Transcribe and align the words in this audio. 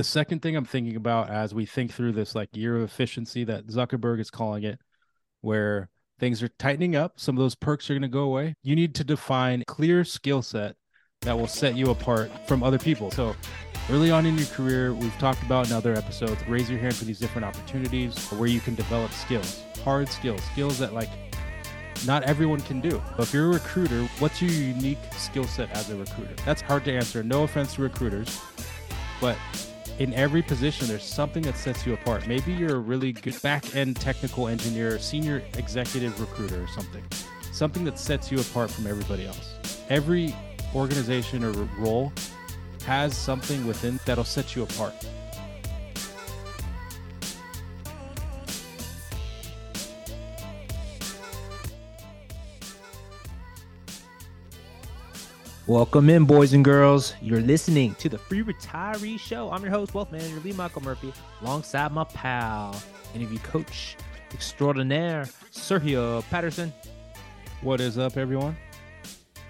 The 0.00 0.04
second 0.04 0.40
thing 0.40 0.56
I'm 0.56 0.64
thinking 0.64 0.96
about 0.96 1.28
as 1.28 1.52
we 1.52 1.66
think 1.66 1.92
through 1.92 2.12
this 2.12 2.34
like 2.34 2.56
year 2.56 2.74
of 2.74 2.84
efficiency 2.84 3.44
that 3.44 3.66
Zuckerberg 3.66 4.18
is 4.18 4.30
calling 4.30 4.62
it, 4.62 4.78
where 5.42 5.90
things 6.18 6.42
are 6.42 6.48
tightening 6.48 6.96
up, 6.96 7.20
some 7.20 7.36
of 7.36 7.38
those 7.42 7.54
perks 7.54 7.90
are 7.90 7.92
going 7.92 8.00
to 8.00 8.08
go 8.08 8.22
away. 8.22 8.54
You 8.62 8.74
need 8.74 8.94
to 8.94 9.04
define 9.04 9.62
clear 9.66 10.02
skill 10.06 10.40
set 10.40 10.76
that 11.20 11.38
will 11.38 11.46
set 11.46 11.76
you 11.76 11.90
apart 11.90 12.30
from 12.48 12.62
other 12.62 12.78
people. 12.78 13.10
So 13.10 13.36
early 13.90 14.10
on 14.10 14.24
in 14.24 14.38
your 14.38 14.46
career, 14.46 14.94
we've 14.94 15.12
talked 15.18 15.42
about 15.42 15.66
in 15.66 15.74
other 15.74 15.92
episodes, 15.92 16.42
raise 16.48 16.70
your 16.70 16.78
hand 16.78 16.96
for 16.96 17.04
these 17.04 17.18
different 17.18 17.44
opportunities 17.44 18.16
where 18.30 18.48
you 18.48 18.60
can 18.60 18.74
develop 18.74 19.12
skills, 19.12 19.62
hard 19.84 20.08
skills, 20.08 20.42
skills 20.44 20.78
that 20.78 20.94
like 20.94 21.10
not 22.06 22.22
everyone 22.22 22.62
can 22.62 22.80
do. 22.80 23.02
But 23.18 23.24
if 23.24 23.34
you're 23.34 23.50
a 23.50 23.52
recruiter, 23.52 24.04
what's 24.18 24.40
your 24.40 24.50
unique 24.50 25.12
skill 25.14 25.44
set 25.44 25.70
as 25.72 25.90
a 25.90 25.96
recruiter? 25.96 26.36
That's 26.46 26.62
hard 26.62 26.86
to 26.86 26.92
answer. 26.96 27.22
No 27.22 27.42
offense 27.42 27.74
to 27.74 27.82
recruiters, 27.82 28.40
but 29.20 29.36
in 30.00 30.14
every 30.14 30.40
position, 30.40 30.88
there's 30.88 31.04
something 31.04 31.42
that 31.42 31.58
sets 31.58 31.86
you 31.86 31.92
apart. 31.92 32.26
Maybe 32.26 32.52
you're 32.52 32.76
a 32.76 32.78
really 32.78 33.12
good 33.12 33.40
back 33.42 33.76
end 33.76 33.96
technical 33.96 34.48
engineer, 34.48 34.98
senior 34.98 35.42
executive 35.58 36.18
recruiter, 36.18 36.62
or 36.62 36.68
something. 36.68 37.04
Something 37.52 37.84
that 37.84 37.98
sets 37.98 38.32
you 38.32 38.40
apart 38.40 38.70
from 38.70 38.86
everybody 38.86 39.26
else. 39.26 39.54
Every 39.90 40.34
organization 40.74 41.44
or 41.44 41.52
role 41.78 42.14
has 42.86 43.14
something 43.14 43.66
within 43.66 44.00
that'll 44.06 44.24
set 44.24 44.56
you 44.56 44.62
apart. 44.62 44.94
Welcome 55.70 56.10
in, 56.10 56.24
boys 56.24 56.52
and 56.52 56.64
girls. 56.64 57.14
You're 57.22 57.40
listening 57.40 57.94
to 58.00 58.08
the 58.08 58.18
Free 58.18 58.42
Retiree 58.42 59.20
Show. 59.20 59.52
I'm 59.52 59.62
your 59.62 59.70
host, 59.70 59.94
Wealth 59.94 60.10
Manager 60.10 60.40
Lee 60.40 60.52
Michael 60.52 60.82
Murphy, 60.82 61.12
alongside 61.42 61.92
my 61.92 62.02
pal, 62.02 62.74
interview 63.14 63.38
coach 63.38 63.96
extraordinaire, 64.34 65.28
Sergio 65.52 66.28
Patterson. 66.28 66.72
What 67.62 67.80
is 67.80 67.98
up, 67.98 68.16
everyone? 68.16 68.56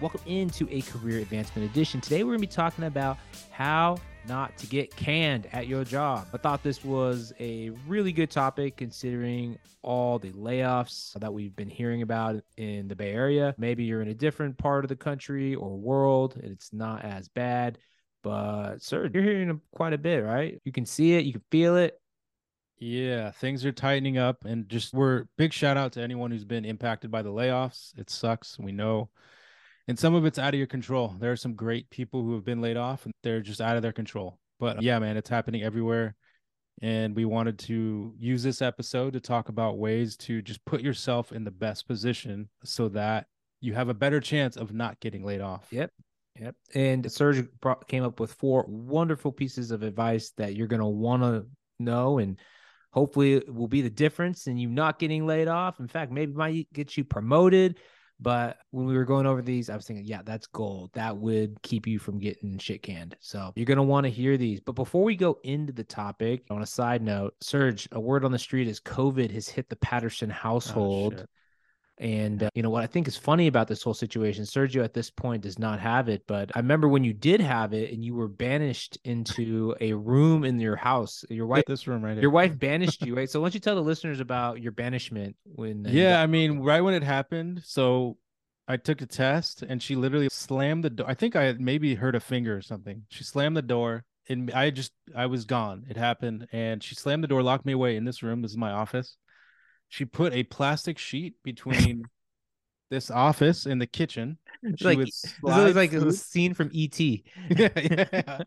Welcome 0.03 0.21
into 0.27 0.69
a 0.71 0.83
career 0.83 1.21
advancement 1.21 1.71
edition. 1.71 2.03
Today, 2.03 2.23
we're 2.23 2.33
going 2.33 2.43
to 2.43 2.49
be 2.49 2.53
talking 2.53 2.85
about 2.85 3.17
how 3.51 3.97
not 4.27 4.57
to 4.59 4.67
get 4.67 4.95
canned 4.95 5.47
at 5.53 5.67
your 5.67 5.85
job. 5.85 6.29
I 6.33 6.37
thought 6.37 6.63
this 6.63 6.85
was 6.85 7.33
a 7.41 7.71
really 7.87 8.13
good 8.13 8.31
topic 8.31 8.77
considering 8.77 9.59
all 9.83 10.19
the 10.19 10.33
layoffs 10.33 11.19
that 11.21 11.33
we've 11.33 11.55
been 11.55 11.69
hearing 11.69 12.03
about 12.03 12.43
in 12.57 12.89
the 12.89 12.97
Bay 12.97 13.13
Area. 13.13 13.55
Maybe 13.59 13.85
you're 13.85 14.03
in 14.03 14.09
a 14.09 14.15
different 14.15 14.59
part 14.59 14.85
of 14.85 14.89
the 14.89 14.97
country 14.97 15.55
or 15.55 15.77
world 15.77 16.37
and 16.37 16.53
it's 16.53 16.73
not 16.73 17.05
as 17.05 17.29
bad. 17.29 17.79
But, 18.23 18.83
sir, 18.83 19.11
you're 19.13 19.23
hearing 19.23 19.61
quite 19.73 19.95
a 19.95 19.99
bit, 19.99 20.19
right? 20.19 20.61
You 20.65 20.73
can 20.73 20.85
see 20.85 21.15
it, 21.15 21.25
you 21.25 21.33
can 21.33 21.45
feel 21.51 21.77
it. 21.77 21.99
Yeah, 22.79 23.31
things 23.31 23.67
are 23.67 23.73
tightening 23.73 24.17
up, 24.17 24.47
and 24.47 24.67
just 24.67 24.95
we're 24.95 25.25
big 25.37 25.53
shout 25.53 25.77
out 25.77 25.93
to 25.93 26.03
anyone 26.03 26.31
who's 26.31 26.47
been 26.47 26.65
impacted 26.65 27.11
by 27.11 27.21
the 27.21 27.31
layoffs. 27.31 27.97
It 27.99 28.09
sucks. 28.09 28.59
We 28.59 28.73
know 28.73 29.11
and 29.89 29.99
some 29.99 30.15
of 30.15 30.25
it's 30.25 30.39
out 30.39 30.55
of 30.55 30.59
your 30.59 30.67
control. 30.67 31.17
There 31.19 31.33
are 31.33 31.37
some 31.37 31.55
great 31.55 31.91
people 31.91 32.23
who 32.23 32.35
have 32.35 32.45
been 32.45 32.61
laid 32.61 32.77
off 32.77 33.05
and 33.05 33.13
they're 33.23 33.41
just 33.41 33.61
out 33.61 33.77
of 33.77 33.83
their 33.83 33.93
control. 33.93 34.39
But 34.59 34.83
yeah, 34.83 34.99
man, 34.99 35.17
it's 35.17 35.31
happening 35.31 35.63
everywhere. 35.63 36.15
And 36.83 37.15
we 37.15 37.25
wanted 37.25 37.59
to 37.61 38.15
use 38.19 38.43
this 38.43 38.63
episode 38.63 39.13
to 39.13 39.21
talk 39.21 39.49
about 39.49 39.79
ways 39.79 40.17
to 40.19 40.41
just 40.41 40.65
put 40.65 40.81
yourself 40.81 41.33
in 41.33 41.45
the 41.45 41.51
best 41.51 41.87
position 41.87 42.49
so 42.65 42.89
that 42.91 43.27
you 43.61 43.75
have 43.75 43.89
a 43.89 43.95
better 43.95 44.21
chance 44.21 44.57
of 44.57 44.73
not 44.73 44.99
getting 45.01 45.25
laid 45.25 45.41
off. 45.41 45.67
Yep. 45.71 45.91
Yep. 46.39 46.55
And 46.75 47.13
Serge 47.13 47.47
brought, 47.61 47.87
came 47.87 48.05
up 48.05 48.19
with 48.19 48.33
four 48.35 48.65
wonderful 48.67 49.33
pieces 49.33 49.71
of 49.71 49.83
advice 49.83 50.33
that 50.39 50.55
you're 50.55 50.69
going 50.69 50.81
to 50.81 50.87
want 50.87 51.23
to 51.23 51.47
know 51.79 52.19
and 52.19 52.39
hopefully 52.93 53.43
will 53.47 53.69
be 53.69 53.83
the 53.83 53.91
difference 53.91 54.47
in 54.47 54.57
you 54.57 54.69
not 54.69 54.99
getting 54.99 55.27
laid 55.27 55.49
off. 55.49 55.81
In 55.81 55.89
fact, 55.89 56.13
maybe 56.13 56.33
might 56.33 56.73
get 56.73 56.97
you 56.97 57.05
promoted 57.05 57.79
but 58.21 58.59
when 58.71 58.87
we 58.87 58.95
were 58.95 59.05
going 59.05 59.27
over 59.27 59.41
these, 59.41 59.71
I 59.71 59.77
was 59.77 59.87
thinking, 59.87 60.05
yeah, 60.05 60.21
that's 60.23 60.47
gold. 60.47 60.91
That 60.93 61.17
would 61.17 61.61
keep 61.63 61.87
you 61.87 61.99
from 61.99 62.19
getting 62.19 62.59
shit 62.59 62.83
canned. 62.83 63.17
So 63.21 63.53
you're 63.57 63.67
going 63.67 63.77
to 63.77 63.83
want 63.83 64.05
to 64.05 64.11
hear 64.11 64.37
these. 64.37 64.61
But 64.61 64.73
before 64.73 65.03
we 65.03 65.17
go 65.17 65.39
into 65.43 65.73
the 65.73 65.85
topic, 65.85 66.45
on 66.51 66.63
a 66.63 66.67
side 66.67 67.03
note, 67.03 67.35
Serge, 67.41 67.89
a 67.93 68.01
word 68.01 68.25
on 68.25 68.33
the 68.33 68.39
street 68.39 68.69
is 68.69 68.79
COVID 68.81 69.31
has 69.31 69.49
hit 69.49 69.71
the 69.71 69.77
Patterson 69.77 70.31
oh, 70.31 70.35
household. 70.35 71.15
Oh, 71.19 71.25
and 72.01 72.43
uh, 72.45 72.49
you 72.55 72.63
know 72.63 72.71
what 72.71 72.83
I 72.83 72.87
think 72.87 73.07
is 73.07 73.17
funny 73.19 73.47
about 73.47 73.69
this 73.69 73.83
whole 73.83 73.95
situation, 73.95 74.45
Sergio 74.45 74.83
at 74.83 74.95
this 74.95 75.11
point 75.11 75.43
does 75.43 75.59
not 75.59 75.79
have 75.81 76.09
it, 76.09 76.23
but 76.27 76.51
I 76.55 76.59
remember 76.61 76.89
when 76.89 77.05
you 77.05 77.13
did 77.13 77.43
have 77.43 77.75
it 77.75 77.93
and 77.93 78.03
you 78.03 78.15
were 78.15 78.27
banished 78.27 78.99
into 79.05 79.77
a 79.83 79.93
room 79.93 80.45
in 80.45 80.59
your 80.59 80.77
house. 80.77 81.25
Your 81.29 81.47
wife, 81.47 81.65
this 81.67 81.87
room 81.87 82.03
right 82.03 82.15
here. 82.15 82.23
Your 82.23 82.31
wife 82.31 82.59
banished 82.59 83.03
you, 83.03 83.15
right? 83.15 83.29
So 83.29 83.41
why 83.41 83.45
don't 83.45 83.55
you 83.55 83.61
tell 83.61 83.75
the 83.75 83.83
listeners 83.83 84.19
about 84.19 84.63
your 84.63 84.73
banishment 84.73 85.37
when? 85.45 85.87
Uh, 85.87 85.91
yeah, 85.91 86.23
I 86.23 86.27
mean, 86.27 86.61
right 86.61 86.81
when 86.81 86.95
it 86.95 87.03
happened. 87.03 87.61
So 87.67 88.17
I 88.67 88.79
took 88.79 89.03
a 89.03 89.07
test 89.07 89.63
and 89.63 89.83
she 89.83 89.95
literally 89.95 90.31
slammed 90.31 90.85
the 90.85 90.91
door. 90.91 91.07
I 91.07 91.13
think 91.13 91.37
I 91.37 91.43
had 91.43 91.61
maybe 91.61 91.95
hurt 91.97 92.15
a 92.15 92.21
finger 92.21 92.57
or 92.57 92.63
something. 92.63 93.03
She 93.11 93.25
slammed 93.25 93.59
the 93.59 93.63
door 93.63 94.05
and 94.27 94.51
I 94.53 94.71
just 94.71 94.93
I 95.15 95.27
was 95.27 95.45
gone. 95.45 95.85
It 95.91 95.99
happened 95.99 96.49
and 96.51 96.83
she 96.83 96.95
slammed 96.95 97.23
the 97.23 97.29
door, 97.29 97.43
locked 97.43 97.67
me 97.67 97.73
away 97.73 97.97
in 97.97 98.07
this 98.07 98.23
room. 98.23 98.41
This 98.41 98.53
is 98.53 98.57
my 98.57 98.71
office 98.71 99.19
she 99.91 100.05
put 100.05 100.33
a 100.33 100.45
plastic 100.45 100.99
sheet 100.99 101.35
between 101.43 102.05
this 102.91 103.11
office 103.11 103.67
and 103.67 103.81
the 103.81 103.87
kitchen. 103.87 104.39
She 104.77 104.85
like 104.85 104.99
this 104.99 105.35
was 105.43 105.75
like 105.75 105.91
food. 105.91 106.07
a 106.07 106.13
scene 106.13 106.55
from 106.55 106.71
ET. 106.75 106.99
yeah, 107.01 107.21
yeah. 107.51 108.39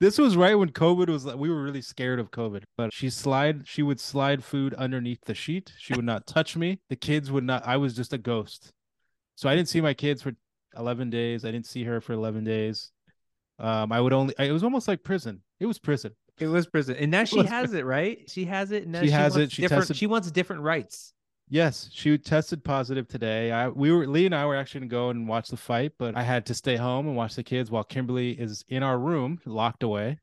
this 0.00 0.18
was 0.18 0.36
right 0.36 0.54
when 0.54 0.70
COVID 0.70 1.08
was. 1.08 1.24
Like 1.24 1.36
we 1.36 1.48
were 1.48 1.62
really 1.62 1.80
scared 1.80 2.20
of 2.20 2.30
COVID, 2.30 2.64
but 2.76 2.92
she 2.92 3.08
slide. 3.08 3.66
She 3.66 3.82
would 3.82 3.98
slide 3.98 4.44
food 4.44 4.74
underneath 4.74 5.24
the 5.24 5.34
sheet. 5.34 5.72
She 5.78 5.94
would 5.94 6.04
not 6.04 6.26
touch 6.26 6.56
me. 6.56 6.80
The 6.90 6.96
kids 6.96 7.30
would 7.30 7.44
not. 7.44 7.66
I 7.66 7.78
was 7.78 7.94
just 7.94 8.12
a 8.12 8.18
ghost. 8.18 8.70
So 9.34 9.48
I 9.48 9.56
didn't 9.56 9.70
see 9.70 9.80
my 9.80 9.94
kids 9.94 10.20
for 10.22 10.32
11 10.76 11.08
days. 11.08 11.44
I 11.44 11.50
didn't 11.50 11.66
see 11.66 11.84
her 11.84 12.02
for 12.02 12.12
11 12.12 12.44
days. 12.44 12.92
Um, 13.58 13.92
I 13.92 14.00
would 14.00 14.12
only. 14.12 14.34
It 14.38 14.52
was 14.52 14.62
almost 14.62 14.88
like 14.88 15.02
prison. 15.02 15.42
It 15.58 15.66
was 15.66 15.78
prison. 15.78 16.12
It 16.42 16.48
was 16.48 16.66
prison, 16.66 16.96
and 16.96 17.10
now 17.10 17.24
she 17.24 17.44
has 17.44 17.72
it, 17.72 17.84
right? 17.84 18.28
She 18.28 18.44
has 18.46 18.72
it. 18.72 18.84
And 18.84 18.96
she, 18.96 19.06
she 19.06 19.10
has 19.10 19.36
it. 19.36 19.52
She 19.52 19.62
different. 19.62 19.82
Tested... 19.82 19.96
She 19.96 20.06
wants 20.06 20.30
different 20.30 20.62
rights. 20.62 21.12
Yes, 21.48 21.90
she 21.92 22.16
tested 22.16 22.64
positive 22.64 23.06
today. 23.08 23.52
I 23.52 23.68
we 23.68 23.92
were 23.92 24.06
Lee 24.06 24.26
and 24.26 24.34
I 24.34 24.46
were 24.46 24.56
actually 24.56 24.80
gonna 24.80 24.90
go 24.90 25.10
and 25.10 25.28
watch 25.28 25.48
the 25.48 25.56
fight, 25.56 25.92
but 25.98 26.16
I 26.16 26.22
had 26.22 26.46
to 26.46 26.54
stay 26.54 26.76
home 26.76 27.06
and 27.06 27.16
watch 27.16 27.34
the 27.34 27.42
kids 27.42 27.70
while 27.70 27.84
Kimberly 27.84 28.32
is 28.32 28.64
in 28.68 28.82
our 28.82 28.98
room, 28.98 29.40
locked 29.44 29.82
away. 29.82 30.18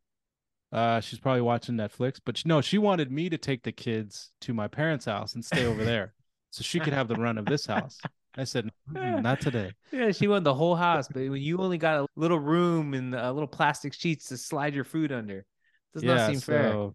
Uh, 0.72 1.00
she's 1.00 1.20
probably 1.20 1.42
watching 1.42 1.76
Netflix, 1.76 2.20
but 2.24 2.44
no, 2.46 2.62
she 2.62 2.78
wanted 2.78 3.12
me 3.12 3.30
to 3.30 3.38
take 3.38 3.64
the 3.64 3.72
kids 3.72 4.32
to 4.42 4.54
my 4.54 4.68
parents' 4.68 5.06
house 5.06 5.36
and 5.36 5.44
stay 5.44 5.66
over 5.66 5.84
there, 5.84 6.14
so 6.50 6.64
she 6.64 6.80
could 6.80 6.94
have 6.94 7.08
the 7.08 7.16
run 7.16 7.38
of 7.38 7.46
this 7.46 7.66
house. 7.66 8.00
I 8.36 8.44
said, 8.44 8.70
mm, 8.92 9.22
not 9.22 9.42
today. 9.42 9.72
Yeah, 9.92 10.12
she 10.12 10.28
wanted 10.28 10.46
the 10.46 10.54
whole 10.54 10.76
house, 10.76 11.08
but 11.08 11.20
you 11.22 11.58
only 11.58 11.78
got 11.78 12.02
a 12.02 12.08
little 12.16 12.40
room 12.40 12.94
and 12.94 13.14
a 13.14 13.32
little 13.32 13.48
plastic 13.48 13.94
sheets 13.94 14.28
to 14.30 14.38
slide 14.38 14.76
your 14.76 14.84
food 14.84 15.12
under. 15.12 15.46
Does 15.94 16.04
yeah, 16.04 16.16
not 16.16 16.30
seem 16.30 16.40
so, 16.40 16.52
fair. 16.52 16.90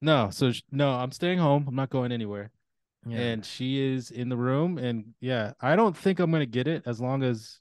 No, 0.00 0.30
so 0.30 0.52
no, 0.70 0.90
I'm 0.90 1.12
staying 1.12 1.38
home. 1.38 1.64
I'm 1.68 1.74
not 1.74 1.90
going 1.90 2.12
anywhere. 2.12 2.50
Yeah. 3.06 3.18
And 3.18 3.44
she 3.44 3.80
is 3.80 4.10
in 4.10 4.28
the 4.28 4.36
room, 4.36 4.78
and 4.78 5.14
yeah, 5.20 5.52
I 5.60 5.76
don't 5.76 5.96
think 5.96 6.18
I'm 6.18 6.30
gonna 6.30 6.46
get 6.46 6.66
it 6.66 6.82
as 6.86 7.00
long 7.00 7.22
as 7.22 7.58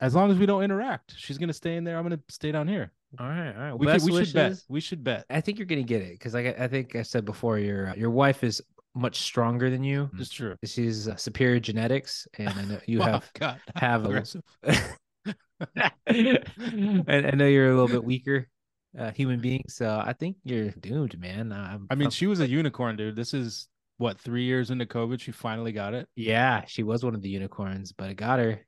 as 0.00 0.14
long 0.14 0.30
as 0.30 0.38
we 0.38 0.46
don't 0.46 0.62
interact. 0.62 1.14
She's 1.16 1.38
gonna 1.38 1.52
stay 1.52 1.76
in 1.76 1.84
there. 1.84 1.96
I'm 1.96 2.02
gonna 2.02 2.20
stay 2.28 2.52
down 2.52 2.68
here. 2.68 2.92
All 3.18 3.28
right, 3.28 3.54
all 3.54 3.62
right. 3.62 3.72
we, 3.72 3.86
could, 3.86 4.02
we 4.02 4.24
should 4.24 4.34
bet. 4.34 4.62
We 4.68 4.80
should 4.80 5.04
bet. 5.04 5.24
I 5.30 5.40
think 5.40 5.58
you're 5.58 5.66
gonna 5.66 5.82
get 5.82 6.02
it 6.02 6.12
because 6.12 6.34
I, 6.34 6.40
I 6.40 6.68
think 6.68 6.96
I 6.96 7.02
said 7.02 7.24
before 7.24 7.58
your 7.58 7.94
your 7.96 8.10
wife 8.10 8.44
is 8.44 8.62
much 8.94 9.20
stronger 9.20 9.68
than 9.70 9.84
you. 9.84 10.10
It's 10.18 10.30
true. 10.30 10.56
She's 10.64 11.08
uh, 11.08 11.16
superior 11.16 11.60
genetics, 11.60 12.26
and 12.38 12.48
I 12.48 12.64
know 12.64 12.80
you 12.86 13.00
have 13.02 13.30
God, 13.34 13.60
have 13.74 14.06
a. 14.06 14.24
and 16.06 17.08
I 17.08 17.30
know 17.32 17.46
you're 17.46 17.70
a 17.70 17.74
little 17.74 17.88
bit 17.88 18.04
weaker 18.04 18.48
uh, 18.98 19.10
human 19.12 19.40
being. 19.40 19.64
So 19.68 20.02
I 20.04 20.12
think 20.12 20.36
you're 20.44 20.70
doomed, 20.70 21.18
man. 21.20 21.52
I'm, 21.52 21.86
i 21.90 21.94
mean, 21.94 22.06
I'm, 22.06 22.10
she 22.10 22.26
was 22.26 22.40
a 22.40 22.48
unicorn, 22.48 22.96
dude. 22.96 23.16
This 23.16 23.34
is 23.34 23.68
what 23.98 24.18
three 24.20 24.44
years 24.44 24.70
into 24.70 24.86
COVID, 24.86 25.20
she 25.20 25.32
finally 25.32 25.72
got 25.72 25.94
it. 25.94 26.08
Yeah, 26.16 26.64
she 26.66 26.82
was 26.82 27.04
one 27.04 27.14
of 27.14 27.22
the 27.22 27.28
unicorns, 27.28 27.92
but 27.92 28.10
it 28.10 28.14
got 28.14 28.38
her. 28.38 28.60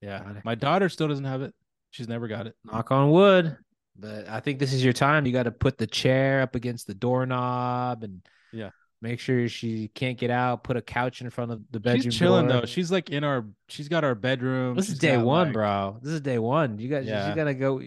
Yeah, 0.00 0.18
got 0.18 0.34
her. 0.36 0.42
my 0.44 0.54
daughter 0.54 0.88
still 0.88 1.08
doesn't 1.08 1.24
have 1.24 1.42
it. 1.42 1.54
She's 1.90 2.08
never 2.08 2.26
got 2.28 2.46
it. 2.46 2.56
Knock 2.64 2.90
on 2.90 3.10
wood. 3.10 3.56
But 3.96 4.28
I 4.28 4.40
think 4.40 4.58
this 4.58 4.72
is 4.72 4.82
your 4.82 4.92
time. 4.92 5.26
You 5.26 5.32
got 5.32 5.44
to 5.44 5.52
put 5.52 5.78
the 5.78 5.86
chair 5.86 6.42
up 6.42 6.56
against 6.56 6.88
the 6.88 6.94
doorknob 6.94 8.02
and 8.02 8.26
yeah, 8.52 8.70
make 9.00 9.20
sure 9.20 9.48
she 9.48 9.88
can't 9.94 10.18
get 10.18 10.30
out. 10.30 10.64
Put 10.64 10.76
a 10.76 10.82
couch 10.82 11.20
in 11.20 11.30
front 11.30 11.52
of 11.52 11.60
the 11.70 11.78
bedroom. 11.78 12.02
She's 12.02 12.18
chilling 12.18 12.48
door. 12.48 12.62
though. 12.62 12.66
She's 12.66 12.90
like 12.90 13.10
in 13.10 13.22
our. 13.22 13.46
She's 13.68 13.88
got 13.88 14.02
our 14.02 14.16
bedroom. 14.16 14.74
This 14.74 14.86
she's 14.86 14.94
is 14.94 14.98
day 14.98 15.16
one, 15.16 15.48
like, 15.48 15.52
bro. 15.52 15.98
This 16.02 16.14
is 16.14 16.20
day 16.20 16.40
one. 16.40 16.80
You 16.80 16.88
guys, 16.88 17.06
yeah. 17.06 17.28
you 17.28 17.36
gotta 17.36 17.54
go. 17.54 17.80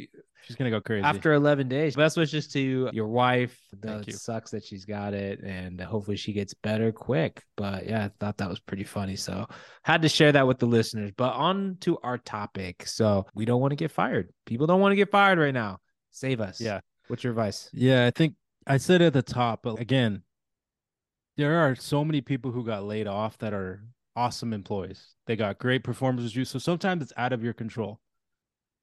She's 0.44 0.56
gonna 0.56 0.70
go 0.70 0.80
crazy 0.80 1.04
after 1.04 1.34
11 1.34 1.68
days. 1.68 1.96
Best 1.96 2.16
wishes 2.16 2.48
to 2.50 2.90
your 2.94 3.08
wife. 3.08 3.60
The, 3.82 4.00
it 4.00 4.16
sucks 4.16 4.52
that 4.52 4.64
she's 4.64 4.86
got 4.86 5.14
it, 5.14 5.42
and 5.42 5.80
hopefully 5.82 6.16
she 6.16 6.32
gets 6.32 6.54
better 6.54 6.92
quick. 6.92 7.44
But 7.58 7.86
yeah, 7.88 8.06
I 8.06 8.12
thought 8.20 8.38
that 8.38 8.50
was 8.50 8.60
pretty 8.60 8.84
funny, 8.84 9.16
so 9.16 9.48
had 9.84 10.02
to 10.04 10.10
share 10.10 10.32
that 10.32 10.48
with 10.48 10.60
the 10.60 10.66
listeners. 10.66 11.12
But 11.18 11.34
on 11.34 11.78
to 11.82 11.98
our 12.04 12.18
topic. 12.18 12.88
So 12.88 13.26
we 13.34 13.46
don't 13.46 13.60
want 13.60 13.72
to 13.72 13.76
get 13.76 13.92
fired. 13.92 14.30
People 14.46 14.68
don't 14.68 14.80
want 14.80 14.94
to 14.94 14.96
get 14.96 15.12
fired 15.12 15.40
right 15.40 15.54
now. 15.54 15.80
Save 16.12 16.40
us. 16.40 16.62
Yeah. 16.62 16.80
What's 17.08 17.24
your 17.24 17.32
advice? 17.32 17.70
Yeah, 17.74 18.06
I 18.06 18.12
think 18.12 18.36
I 18.66 18.78
said 18.78 19.02
at 19.02 19.14
the 19.14 19.22
top, 19.22 19.62
but 19.64 19.80
again, 19.80 20.24
there 21.38 21.60
are 21.60 21.76
so 21.76 22.04
many 22.04 22.22
people 22.22 22.52
who 22.52 22.66
got 22.66 22.84
laid 22.84 23.08
off 23.08 23.38
that 23.40 23.54
are 23.54 23.84
awesome 24.16 24.52
employees. 24.52 25.16
They 25.28 25.36
got 25.36 25.60
great 25.60 25.84
performance 25.84 26.32
reviews. 26.32 26.50
So 26.50 26.60
sometimes 26.60 27.04
it's 27.04 27.14
out 27.16 27.34
of 27.34 27.44
your 27.44 27.54
control. 27.54 28.00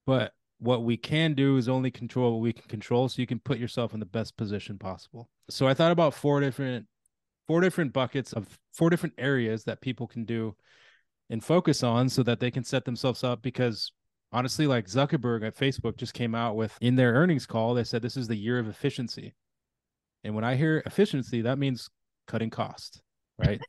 But 0.07 0.33
what 0.59 0.85
we 0.85 0.97
can 0.97 1.35
do 1.35 1.57
is 1.57 1.69
only 1.69 1.91
control 1.91 2.33
what 2.33 2.43
we 2.43 2.53
can 2.53 2.69
control 2.69 3.09
so 3.09 3.21
you 3.21 3.27
can 3.27 3.41
put 3.41 3.59
yourself 3.59 3.93
in 3.95 4.01
the 4.01 4.07
best 4.07 4.37
position 4.37 4.79
possible. 4.79 5.29
So 5.51 5.67
I 5.67 5.75
thought 5.75 5.93
about 5.93 6.15
four 6.15 6.41
different 6.41 6.87
four 7.47 7.61
different 7.61 7.93
buckets 7.93 8.33
of 8.33 8.59
four 8.73 8.89
different 8.89 9.15
areas 9.19 9.65
that 9.65 9.81
people 9.81 10.07
can 10.07 10.25
do 10.25 10.57
and 11.29 11.45
focus 11.45 11.83
on 11.83 12.09
so 12.09 12.23
that 12.23 12.41
they 12.41 12.51
can 12.51 12.65
set 12.65 12.85
themselves 12.85 13.23
up 13.23 13.43
because 13.43 13.93
honestly 14.33 14.67
like 14.67 14.87
Zuckerberg 14.87 15.47
at 15.47 15.57
Facebook 15.57 15.97
just 15.97 16.15
came 16.15 16.35
out 16.35 16.57
with 16.57 16.77
in 16.81 16.97
their 16.97 17.13
earnings 17.13 17.47
call 17.47 17.75
they 17.75 17.85
said 17.85 18.01
this 18.01 18.17
is 18.17 18.29
the 18.29 18.37
year 18.37 18.59
of 18.59 18.69
efficiency. 18.69 19.35
And 20.23 20.35
when 20.35 20.45
I 20.45 20.57
hear 20.57 20.83
efficiency 20.87 21.43
that 21.43 21.59
means 21.59 21.91
cutting 22.27 22.51
cost, 22.51 23.03
right? 23.39 23.61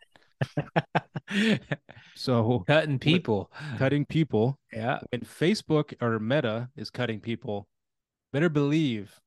So 2.15 2.59
cutting 2.67 2.99
people, 2.99 3.51
cutting 3.77 4.05
people. 4.05 4.59
Yeah. 4.73 4.99
When 5.09 5.21
Facebook 5.21 5.93
or 6.01 6.19
Meta 6.19 6.69
is 6.75 6.89
cutting 6.89 7.19
people, 7.19 7.67
better 8.31 8.49
believe 8.49 9.19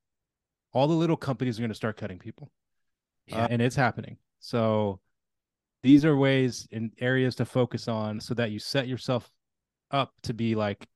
all 0.72 0.86
the 0.86 0.94
little 0.94 1.16
companies 1.16 1.58
are 1.58 1.62
going 1.62 1.70
to 1.70 1.74
start 1.74 1.96
cutting 1.96 2.18
people. 2.18 2.50
Yeah. 3.26 3.44
Uh, 3.44 3.48
and 3.50 3.62
it's 3.62 3.76
happening. 3.76 4.18
So 4.40 5.00
these 5.82 6.04
are 6.04 6.16
ways 6.16 6.66
and 6.72 6.92
areas 7.00 7.34
to 7.36 7.44
focus 7.44 7.88
on 7.88 8.20
so 8.20 8.34
that 8.34 8.50
you 8.50 8.58
set 8.58 8.88
yourself 8.88 9.30
up 9.90 10.12
to 10.22 10.34
be 10.34 10.54
like 10.54 10.86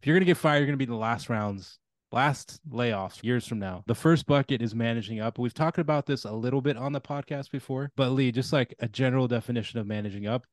if 0.00 0.06
you're 0.06 0.16
going 0.16 0.20
to 0.22 0.26
get 0.26 0.36
fired, 0.36 0.58
you're 0.58 0.66
going 0.66 0.78
to 0.78 0.84
be 0.84 0.90
the 0.90 0.94
last 0.94 1.30
rounds 1.30 1.78
last 2.14 2.60
layoffs 2.70 3.24
years 3.24 3.46
from 3.46 3.58
now. 3.58 3.82
The 3.86 3.94
first 3.94 4.24
bucket 4.24 4.62
is 4.62 4.72
managing 4.72 5.20
up. 5.20 5.36
We've 5.36 5.52
talked 5.52 5.78
about 5.78 6.06
this 6.06 6.24
a 6.24 6.32
little 6.32 6.60
bit 6.62 6.76
on 6.76 6.92
the 6.92 7.00
podcast 7.00 7.50
before, 7.50 7.90
but 7.96 8.10
Lee, 8.10 8.30
just 8.30 8.52
like 8.52 8.72
a 8.78 8.86
general 8.88 9.26
definition 9.26 9.80
of 9.80 9.86
managing 9.88 10.24
up, 10.26 10.46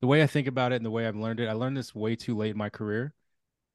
the 0.00 0.08
way 0.08 0.22
I 0.22 0.26
think 0.26 0.48
about 0.48 0.72
it 0.72 0.76
and 0.76 0.84
the 0.84 0.90
way 0.90 1.06
I've 1.06 1.16
learned 1.16 1.38
it, 1.38 1.48
I 1.48 1.52
learned 1.52 1.76
this 1.76 1.94
way 1.94 2.16
too 2.16 2.36
late 2.36 2.50
in 2.50 2.58
my 2.58 2.68
career, 2.68 3.14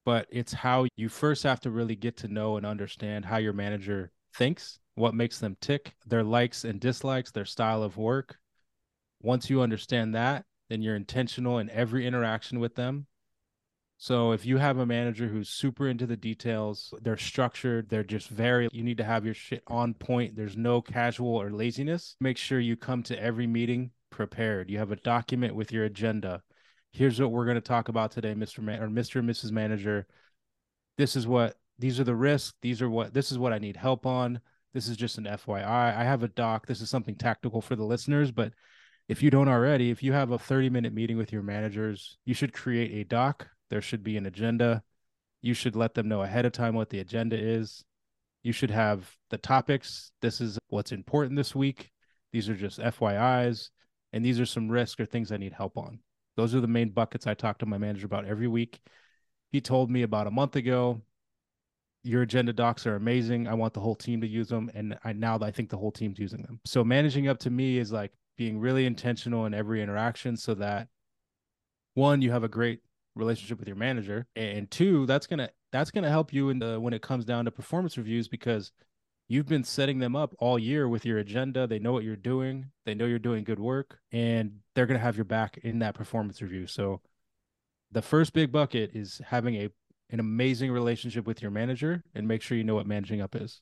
but 0.05 0.27
it's 0.29 0.51
how 0.51 0.85
you 0.97 1.07
first 1.07 1.43
have 1.43 1.61
to 1.61 1.71
really 1.71 1.95
get 1.95 2.17
to 2.17 2.27
know 2.27 2.57
and 2.57 2.65
understand 2.65 3.23
how 3.23 3.37
your 3.37 3.53
manager 3.53 4.11
thinks, 4.35 4.79
what 4.95 5.15
makes 5.15 5.39
them 5.39 5.55
tick, 5.61 5.93
their 6.05 6.23
likes 6.23 6.65
and 6.65 6.81
dislikes, 6.81 7.31
their 7.31 7.45
style 7.45 7.81
of 7.81 7.95
work. 7.95 8.37
Once 9.21 9.49
you 9.49 9.61
understand 9.61 10.13
that, 10.13 10.43
then 10.69 10.81
you're 10.81 10.97
intentional 10.97 11.59
in 11.59 11.69
every 11.69 12.05
interaction 12.05 12.59
with 12.59 12.75
them 12.75 13.07
so 14.03 14.33
if 14.33 14.45
you 14.45 14.57
have 14.57 14.79
a 14.79 14.85
manager 14.85 15.29
who's 15.29 15.47
super 15.47 15.87
into 15.87 16.05
the 16.05 16.17
details, 16.17 16.93
they're 17.03 17.15
structured, 17.15 17.87
they're 17.87 18.03
just 18.03 18.27
very 18.27 18.67
you 18.73 18.83
need 18.83 18.97
to 18.97 19.03
have 19.05 19.23
your 19.23 19.33
shit 19.33 19.63
on 19.67 19.93
point. 19.93 20.35
There's 20.35 20.57
no 20.57 20.81
casual 20.81 21.37
or 21.37 21.51
laziness. 21.51 22.17
Make 22.19 22.37
sure 22.37 22.59
you 22.59 22.75
come 22.75 23.01
to 23.03 23.17
every 23.17 23.47
meeting 23.47 23.91
prepared. 24.09 24.69
You 24.69 24.77
have 24.79 24.91
a 24.91 24.97
document 24.97 25.55
with 25.55 25.71
your 25.71 25.85
agenda. 25.85 26.41
Here's 26.91 27.21
what 27.21 27.31
we're 27.31 27.45
going 27.45 27.55
to 27.55 27.61
talk 27.61 27.87
about 27.87 28.11
today, 28.11 28.33
Mr. 28.33 28.59
Man- 28.59 28.83
or 28.83 28.89
Mr. 28.89 29.19
and 29.21 29.29
Mrs. 29.29 29.51
Manager. 29.51 30.05
This 30.97 31.15
is 31.15 31.25
what 31.25 31.55
these 31.79 31.97
are 31.97 32.03
the 32.03 32.13
risks. 32.13 32.57
These 32.61 32.81
are 32.81 32.89
what 32.89 33.13
this 33.13 33.31
is 33.31 33.39
what 33.39 33.53
I 33.53 33.57
need 33.57 33.77
help 33.77 34.05
on. 34.05 34.41
This 34.73 34.89
is 34.89 34.97
just 34.97 35.17
an 35.17 35.27
FYI. 35.27 35.63
I 35.63 36.03
have 36.03 36.23
a 36.23 36.27
doc. 36.27 36.67
This 36.67 36.81
is 36.81 36.89
something 36.89 37.15
tactical 37.15 37.61
for 37.61 37.77
the 37.77 37.85
listeners, 37.85 38.31
but 38.31 38.51
if 39.07 39.23
you 39.23 39.29
don't 39.29 39.47
already, 39.47 39.91
if 39.91 40.03
you 40.03 40.11
have 40.11 40.31
a 40.31 40.37
30 40.37 40.69
minute 40.71 40.93
meeting 40.93 41.15
with 41.15 41.31
your 41.31 41.41
managers, 41.41 42.17
you 42.25 42.33
should 42.33 42.51
create 42.51 42.91
a 42.91 43.07
doc 43.07 43.47
there 43.73 43.81
should 43.81 44.03
be 44.03 44.17
an 44.17 44.27
agenda. 44.27 44.83
You 45.41 45.55
should 45.55 45.75
let 45.75 45.95
them 45.95 46.07
know 46.07 46.21
ahead 46.21 46.45
of 46.45 46.51
time 46.51 46.75
what 46.75 46.91
the 46.91 46.99
agenda 46.99 47.35
is. 47.35 47.83
You 48.43 48.51
should 48.51 48.69
have 48.69 49.11
the 49.31 49.39
topics. 49.39 50.11
This 50.21 50.41
is 50.41 50.59
what's 50.67 50.91
important 50.91 51.37
this 51.37 51.55
week. 51.55 51.89
These 52.31 52.49
are 52.49 52.55
just 52.55 52.77
FYIs. 52.77 53.71
And 54.11 54.23
these 54.23 54.39
are 54.39 54.45
some 54.45 54.69
risks 54.69 55.01
or 55.01 55.07
things 55.07 55.31
I 55.31 55.37
need 55.37 55.53
help 55.53 55.75
on. 55.75 56.01
Those 56.37 56.53
are 56.53 56.61
the 56.61 56.67
main 56.67 56.91
buckets 56.91 57.25
I 57.25 57.33
talk 57.33 57.57
to 57.57 57.65
my 57.65 57.79
manager 57.79 58.05
about 58.05 58.25
every 58.25 58.47
week. 58.47 58.79
He 59.51 59.59
told 59.59 59.89
me 59.89 60.03
about 60.03 60.27
a 60.27 60.31
month 60.31 60.55
ago, 60.55 61.01
your 62.03 62.21
agenda 62.21 62.53
docs 62.53 62.85
are 62.85 62.95
amazing. 62.95 63.47
I 63.47 63.55
want 63.55 63.73
the 63.73 63.81
whole 63.81 63.95
team 63.95 64.21
to 64.21 64.27
use 64.27 64.49
them. 64.49 64.69
And 64.75 64.99
I 65.03 65.13
now 65.13 65.39
I 65.41 65.49
think 65.49 65.71
the 65.71 65.77
whole 65.77 65.91
team's 65.91 66.19
using 66.19 66.43
them. 66.43 66.59
So 66.63 66.83
managing 66.83 67.27
up 67.27 67.39
to 67.39 67.49
me 67.49 67.79
is 67.79 67.91
like 67.91 68.11
being 68.37 68.59
really 68.59 68.85
intentional 68.85 69.47
in 69.47 69.55
every 69.55 69.81
interaction 69.81 70.37
so 70.37 70.53
that 70.53 70.89
one, 71.95 72.21
you 72.21 72.29
have 72.29 72.43
a 72.43 72.47
great 72.47 72.81
relationship 73.15 73.59
with 73.59 73.67
your 73.67 73.77
manager. 73.77 74.27
And 74.35 74.69
two 74.69 75.05
that's 75.05 75.27
gonna 75.27 75.49
that's 75.71 75.91
gonna 75.91 76.09
help 76.09 76.33
you 76.33 76.49
in 76.49 76.59
the 76.59 76.79
when 76.79 76.93
it 76.93 77.01
comes 77.01 77.25
down 77.25 77.45
to 77.45 77.51
performance 77.51 77.97
reviews 77.97 78.27
because 78.27 78.71
you've 79.27 79.47
been 79.47 79.63
setting 79.63 79.99
them 79.99 80.15
up 80.15 80.35
all 80.39 80.59
year 80.59 80.87
with 80.87 81.05
your 81.05 81.19
agenda. 81.19 81.67
They 81.67 81.79
know 81.79 81.93
what 81.93 82.03
you're 82.03 82.15
doing. 82.15 82.71
They 82.85 82.93
know 82.93 83.05
you're 83.05 83.19
doing 83.19 83.43
good 83.43 83.59
work 83.59 83.99
and 84.11 84.59
they're 84.75 84.85
gonna 84.85 84.99
have 84.99 85.17
your 85.17 85.25
back 85.25 85.57
in 85.63 85.79
that 85.79 85.95
performance 85.95 86.41
review. 86.41 86.67
So 86.67 87.01
the 87.91 88.01
first 88.01 88.33
big 88.33 88.51
bucket 88.51 88.91
is 88.93 89.21
having 89.27 89.55
a 89.55 89.69
an 90.09 90.19
amazing 90.19 90.71
relationship 90.71 91.25
with 91.25 91.41
your 91.41 91.51
manager 91.51 92.03
and 92.13 92.27
make 92.27 92.41
sure 92.41 92.57
you 92.57 92.63
know 92.63 92.75
what 92.75 92.85
managing 92.85 93.21
up 93.21 93.35
is 93.35 93.61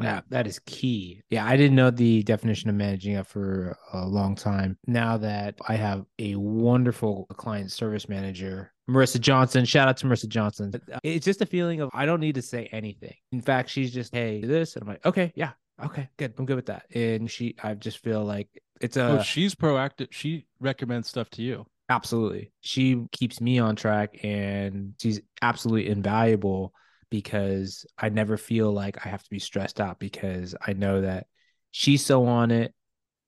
yeah, 0.00 0.20
that 0.30 0.46
is 0.46 0.58
key. 0.60 1.22
Yeah, 1.30 1.44
I 1.44 1.56
didn't 1.56 1.76
know 1.76 1.90
the 1.90 2.22
definition 2.22 2.70
of 2.70 2.76
managing 2.76 3.16
up 3.16 3.26
for 3.26 3.76
a 3.92 4.06
long 4.06 4.34
time. 4.34 4.78
Now 4.86 5.16
that 5.18 5.56
I 5.68 5.74
have 5.74 6.04
a 6.18 6.34
wonderful 6.36 7.26
client 7.36 7.70
service 7.70 8.08
manager, 8.08 8.72
Marissa 8.88 9.20
Johnson, 9.20 9.64
shout 9.64 9.88
out 9.88 9.96
to 9.98 10.06
Marissa 10.06 10.28
Johnson. 10.28 10.72
Uh, 10.92 10.98
it's 11.02 11.24
just 11.24 11.42
a 11.42 11.46
feeling 11.46 11.80
of 11.80 11.90
I 11.92 12.06
don't 12.06 12.20
need 12.20 12.34
to 12.36 12.42
say 12.42 12.68
anything. 12.72 13.14
In 13.32 13.40
fact, 13.40 13.70
she's 13.70 13.92
just, 13.92 14.14
hey, 14.14 14.40
this. 14.40 14.74
And 14.74 14.82
I'm 14.82 14.88
like, 14.88 15.06
okay, 15.06 15.32
yeah, 15.34 15.52
okay, 15.84 16.08
good. 16.16 16.34
I'm 16.38 16.46
good 16.46 16.56
with 16.56 16.66
that. 16.66 16.86
And 16.94 17.30
she, 17.30 17.54
I 17.62 17.74
just 17.74 17.98
feel 17.98 18.24
like 18.24 18.48
it's 18.80 18.96
a. 18.96 19.18
Oh, 19.18 19.22
she's 19.22 19.54
proactive. 19.54 20.08
She 20.10 20.46
recommends 20.60 21.08
stuff 21.08 21.30
to 21.30 21.42
you. 21.42 21.66
Absolutely. 21.90 22.52
She 22.60 23.04
keeps 23.10 23.40
me 23.40 23.58
on 23.58 23.74
track 23.74 24.24
and 24.24 24.94
she's 25.00 25.20
absolutely 25.42 25.90
invaluable 25.90 26.72
because 27.10 27.84
I 27.98 28.08
never 28.08 28.36
feel 28.36 28.72
like 28.72 29.04
I 29.04 29.08
have 29.08 29.22
to 29.22 29.30
be 29.30 29.38
stressed 29.38 29.80
out 29.80 29.98
because 29.98 30.54
I 30.64 30.72
know 30.72 31.00
that 31.02 31.26
she's 31.70 32.04
so 32.04 32.26
on 32.26 32.50
it 32.50 32.72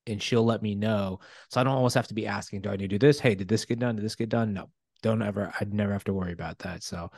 and 0.06 0.22
she'll 0.22 0.44
let 0.44 0.62
me 0.62 0.74
know. 0.74 1.20
So 1.50 1.60
I 1.60 1.64
don't 1.64 1.74
always 1.76 1.94
have 1.94 2.08
to 2.08 2.14
be 2.14 2.26
asking, 2.26 2.62
do 2.62 2.70
I 2.70 2.76
need 2.76 2.90
to 2.90 2.98
do 2.98 3.06
this? 3.06 3.20
Hey, 3.20 3.34
did 3.34 3.48
this 3.48 3.64
get 3.64 3.78
done? 3.78 3.96
Did 3.96 4.04
this 4.04 4.16
get 4.16 4.28
done? 4.28 4.52
No, 4.54 4.70
don't 5.02 5.22
ever, 5.22 5.52
I'd 5.60 5.74
never 5.74 5.92
have 5.92 6.04
to 6.04 6.14
worry 6.14 6.32
about 6.32 6.60
that. 6.60 6.82
So 6.82 7.10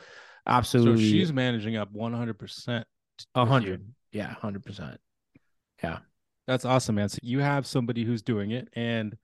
absolutely. 0.46 1.04
So 1.04 1.10
she's 1.10 1.32
managing 1.32 1.76
up 1.76 1.92
100%. 1.92 2.84
A 3.34 3.46
hundred. 3.46 3.86
Yeah. 4.10 4.34
hundred 4.34 4.64
percent. 4.64 4.98
Yeah. 5.82 5.98
That's 6.46 6.64
awesome, 6.64 6.96
man. 6.96 7.08
So 7.08 7.18
you 7.22 7.40
have 7.40 7.66
somebody 7.66 8.04
who's 8.04 8.22
doing 8.22 8.50
it 8.50 8.68
and 8.74 9.16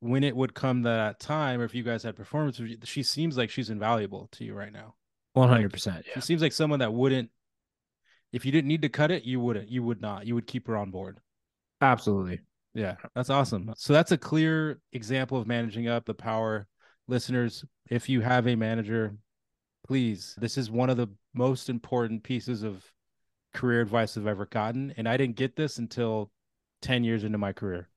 when 0.00 0.24
it 0.24 0.34
would 0.34 0.52
come 0.52 0.82
that 0.82 1.20
time, 1.20 1.60
or 1.60 1.64
if 1.64 1.76
you 1.76 1.84
guys 1.84 2.02
had 2.02 2.16
performance, 2.16 2.60
she 2.82 3.04
seems 3.04 3.38
like 3.38 3.50
she's 3.50 3.70
invaluable 3.70 4.28
to 4.32 4.44
you 4.44 4.52
right 4.52 4.72
now. 4.72 4.96
One 5.34 5.48
hundred 5.48 5.72
percent. 5.72 6.04
She 6.14 6.20
seems 6.20 6.42
like 6.42 6.52
someone 6.52 6.80
that 6.80 6.92
wouldn't. 6.92 7.30
If 8.32 8.44
you 8.46 8.52
didn't 8.52 8.68
need 8.68 8.82
to 8.82 8.88
cut 8.88 9.10
it, 9.10 9.24
you 9.24 9.40
wouldn't. 9.40 9.68
You 9.68 9.82
would 9.82 10.00
not. 10.00 10.26
You 10.26 10.34
would 10.34 10.46
keep 10.46 10.66
her 10.66 10.76
on 10.76 10.90
board. 10.90 11.20
Absolutely. 11.80 12.40
Yeah, 12.74 12.96
that's 13.14 13.30
awesome. 13.30 13.72
So 13.76 13.92
that's 13.92 14.12
a 14.12 14.18
clear 14.18 14.80
example 14.92 15.38
of 15.38 15.46
managing 15.46 15.88
up 15.88 16.06
the 16.06 16.14
power. 16.14 16.66
Listeners, 17.08 17.64
if 17.90 18.08
you 18.08 18.20
have 18.22 18.46
a 18.46 18.56
manager, 18.56 19.14
please, 19.86 20.34
this 20.38 20.56
is 20.56 20.70
one 20.70 20.88
of 20.88 20.96
the 20.96 21.08
most 21.34 21.68
important 21.68 22.22
pieces 22.22 22.62
of 22.62 22.84
career 23.52 23.82
advice 23.82 24.16
I've 24.16 24.26
ever 24.26 24.46
gotten. 24.46 24.94
And 24.96 25.06
I 25.06 25.18
didn't 25.18 25.36
get 25.36 25.56
this 25.56 25.78
until 25.78 26.30
10 26.80 27.04
years 27.04 27.24
into 27.24 27.36
my 27.36 27.52
career. 27.52 27.88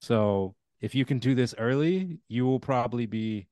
So 0.00 0.54
if 0.80 0.94
you 0.94 1.04
can 1.04 1.18
do 1.18 1.34
this 1.34 1.54
early, 1.58 2.18
you 2.28 2.46
will 2.46 2.60
probably 2.60 3.06
be 3.06 3.48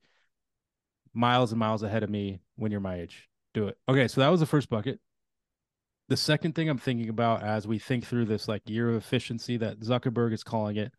miles 1.17 1.51
and 1.51 1.59
miles 1.59 1.83
ahead 1.83 2.03
of 2.03 2.09
me 2.09 2.39
when 2.55 2.71
you're 2.71 2.79
my 2.79 3.01
age. 3.01 3.27
Do 3.53 3.67
it. 3.67 3.77
Okay, 3.89 4.07
so 4.07 4.21
that 4.21 4.29
was 4.29 4.39
the 4.39 4.45
first 4.45 4.69
bucket. 4.69 4.99
The 6.09 6.17
second 6.17 6.53
thing 6.53 6.69
I'm 6.69 6.77
thinking 6.77 7.09
about 7.09 7.43
as 7.43 7.67
we 7.67 7.79
think 7.79 8.05
through 8.05 8.25
this 8.25 8.47
like 8.47 8.61
year 8.69 8.89
of 8.89 8.95
efficiency 8.95 9.57
that 9.57 9.81
Zuckerberg 9.81 10.31
is 10.31 10.43
calling 10.43 10.77
it, 10.77 10.91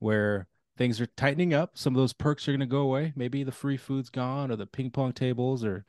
where 0.00 0.48
things 0.76 1.00
are 1.00 1.06
tightening 1.06 1.54
up. 1.54 1.78
Some 1.78 1.94
of 1.94 2.00
those 2.00 2.12
perks 2.12 2.46
are 2.48 2.52
going 2.52 2.60
to 2.60 2.66
go 2.66 2.80
away. 2.80 3.12
Maybe 3.16 3.44
the 3.44 3.52
free 3.52 3.76
food's 3.76 4.10
gone, 4.10 4.50
or 4.50 4.56
the 4.56 4.66
ping 4.66 4.90
pong 4.90 5.12
tables, 5.12 5.64
or 5.64 5.84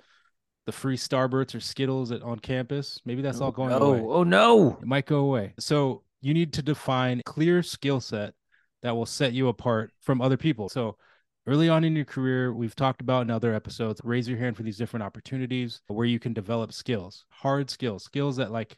the 0.66 0.72
free 0.72 0.96
Starbursts 0.96 1.56
or 1.56 1.60
Skittles 1.60 2.12
at, 2.12 2.22
on 2.22 2.40
campus. 2.40 3.02
Maybe 3.06 3.22
that's 3.22 3.42
oh, 3.42 3.46
all 3.46 3.52
going 3.52 3.72
no. 3.72 3.78
away. 3.78 4.02
Oh 4.02 4.24
no, 4.24 4.78
it 4.82 4.88
might 4.88 5.08
go 5.08 5.18
away. 5.18 5.56
So 5.60 6.04
you 6.22 6.34
need 6.34 6.54
to 6.54 6.62
define 6.62 7.22
clear 7.26 7.64
skill 7.64 8.00
set 8.00 8.34
that 8.82 8.96
will 8.96 9.06
set 9.06 9.34
you 9.34 9.48
apart 9.48 9.92
from 10.00 10.22
other 10.22 10.38
people. 10.38 10.70
So 10.70 10.98
early 11.46 11.70
on 11.70 11.84
in 11.84 11.96
your 11.96 12.06
career, 12.06 12.54
we've 12.54 12.76
talked 12.76 13.02
about 13.02 13.24
in 13.24 13.30
other 13.30 13.54
episodes, 13.54 14.02
raise 14.04 14.28
your 14.28 14.38
hand 14.38 14.56
for 14.56 14.64
these 14.64 14.78
different 14.78 15.04
opportunities 15.04 15.82
where 15.88 16.06
you 16.06 16.20
can 16.20 16.34
develop 16.34 16.72
skills, 16.72 17.26
hard 17.30 17.70
skills, 17.70 18.04
skills 18.04 18.38
that 18.38 18.52
like 18.52 18.78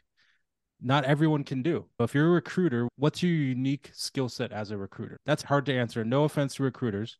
not 0.80 1.04
everyone 1.04 1.44
can 1.44 1.62
do. 1.62 1.86
If 1.98 2.14
you're 2.14 2.26
a 2.26 2.30
recruiter, 2.30 2.88
what's 2.96 3.22
your 3.22 3.32
unique 3.32 3.90
skill 3.94 4.28
set 4.28 4.52
as 4.52 4.70
a 4.70 4.76
recruiter? 4.76 5.16
That's 5.24 5.44
hard 5.44 5.66
to 5.66 5.74
answer. 5.74 6.04
No 6.04 6.24
offense 6.24 6.56
to 6.56 6.62
recruiters, 6.62 7.18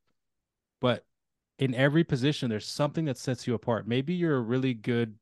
but 0.81 1.05
in 1.59 1.75
every 1.75 2.05
position, 2.05 2.51
there's 2.51 2.67
something 2.67 3.07
that 3.07 3.19
sets 3.19 3.47
you 3.47 3.55
apart. 3.55 3.89
Maybe 3.89 4.15
you're 4.15 4.37
a 4.37 4.41
really 4.41 4.75
good 4.75 5.15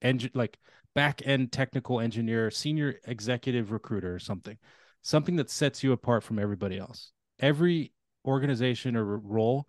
engine 0.00 0.30
like 0.34 0.58
back 0.94 1.22
end 1.24 1.52
technical 1.52 2.00
engineer, 2.00 2.50
senior 2.50 2.96
executive 3.06 3.72
recruiter 3.72 4.14
or 4.14 4.18
something. 4.18 4.58
Something 5.02 5.36
that 5.36 5.50
sets 5.50 5.82
you 5.82 5.90
apart 5.90 6.22
from 6.22 6.38
everybody 6.38 6.78
else. 6.78 7.10
Every 7.40 7.92
organization 8.24 8.96
or 8.96 9.18
role 9.18 9.66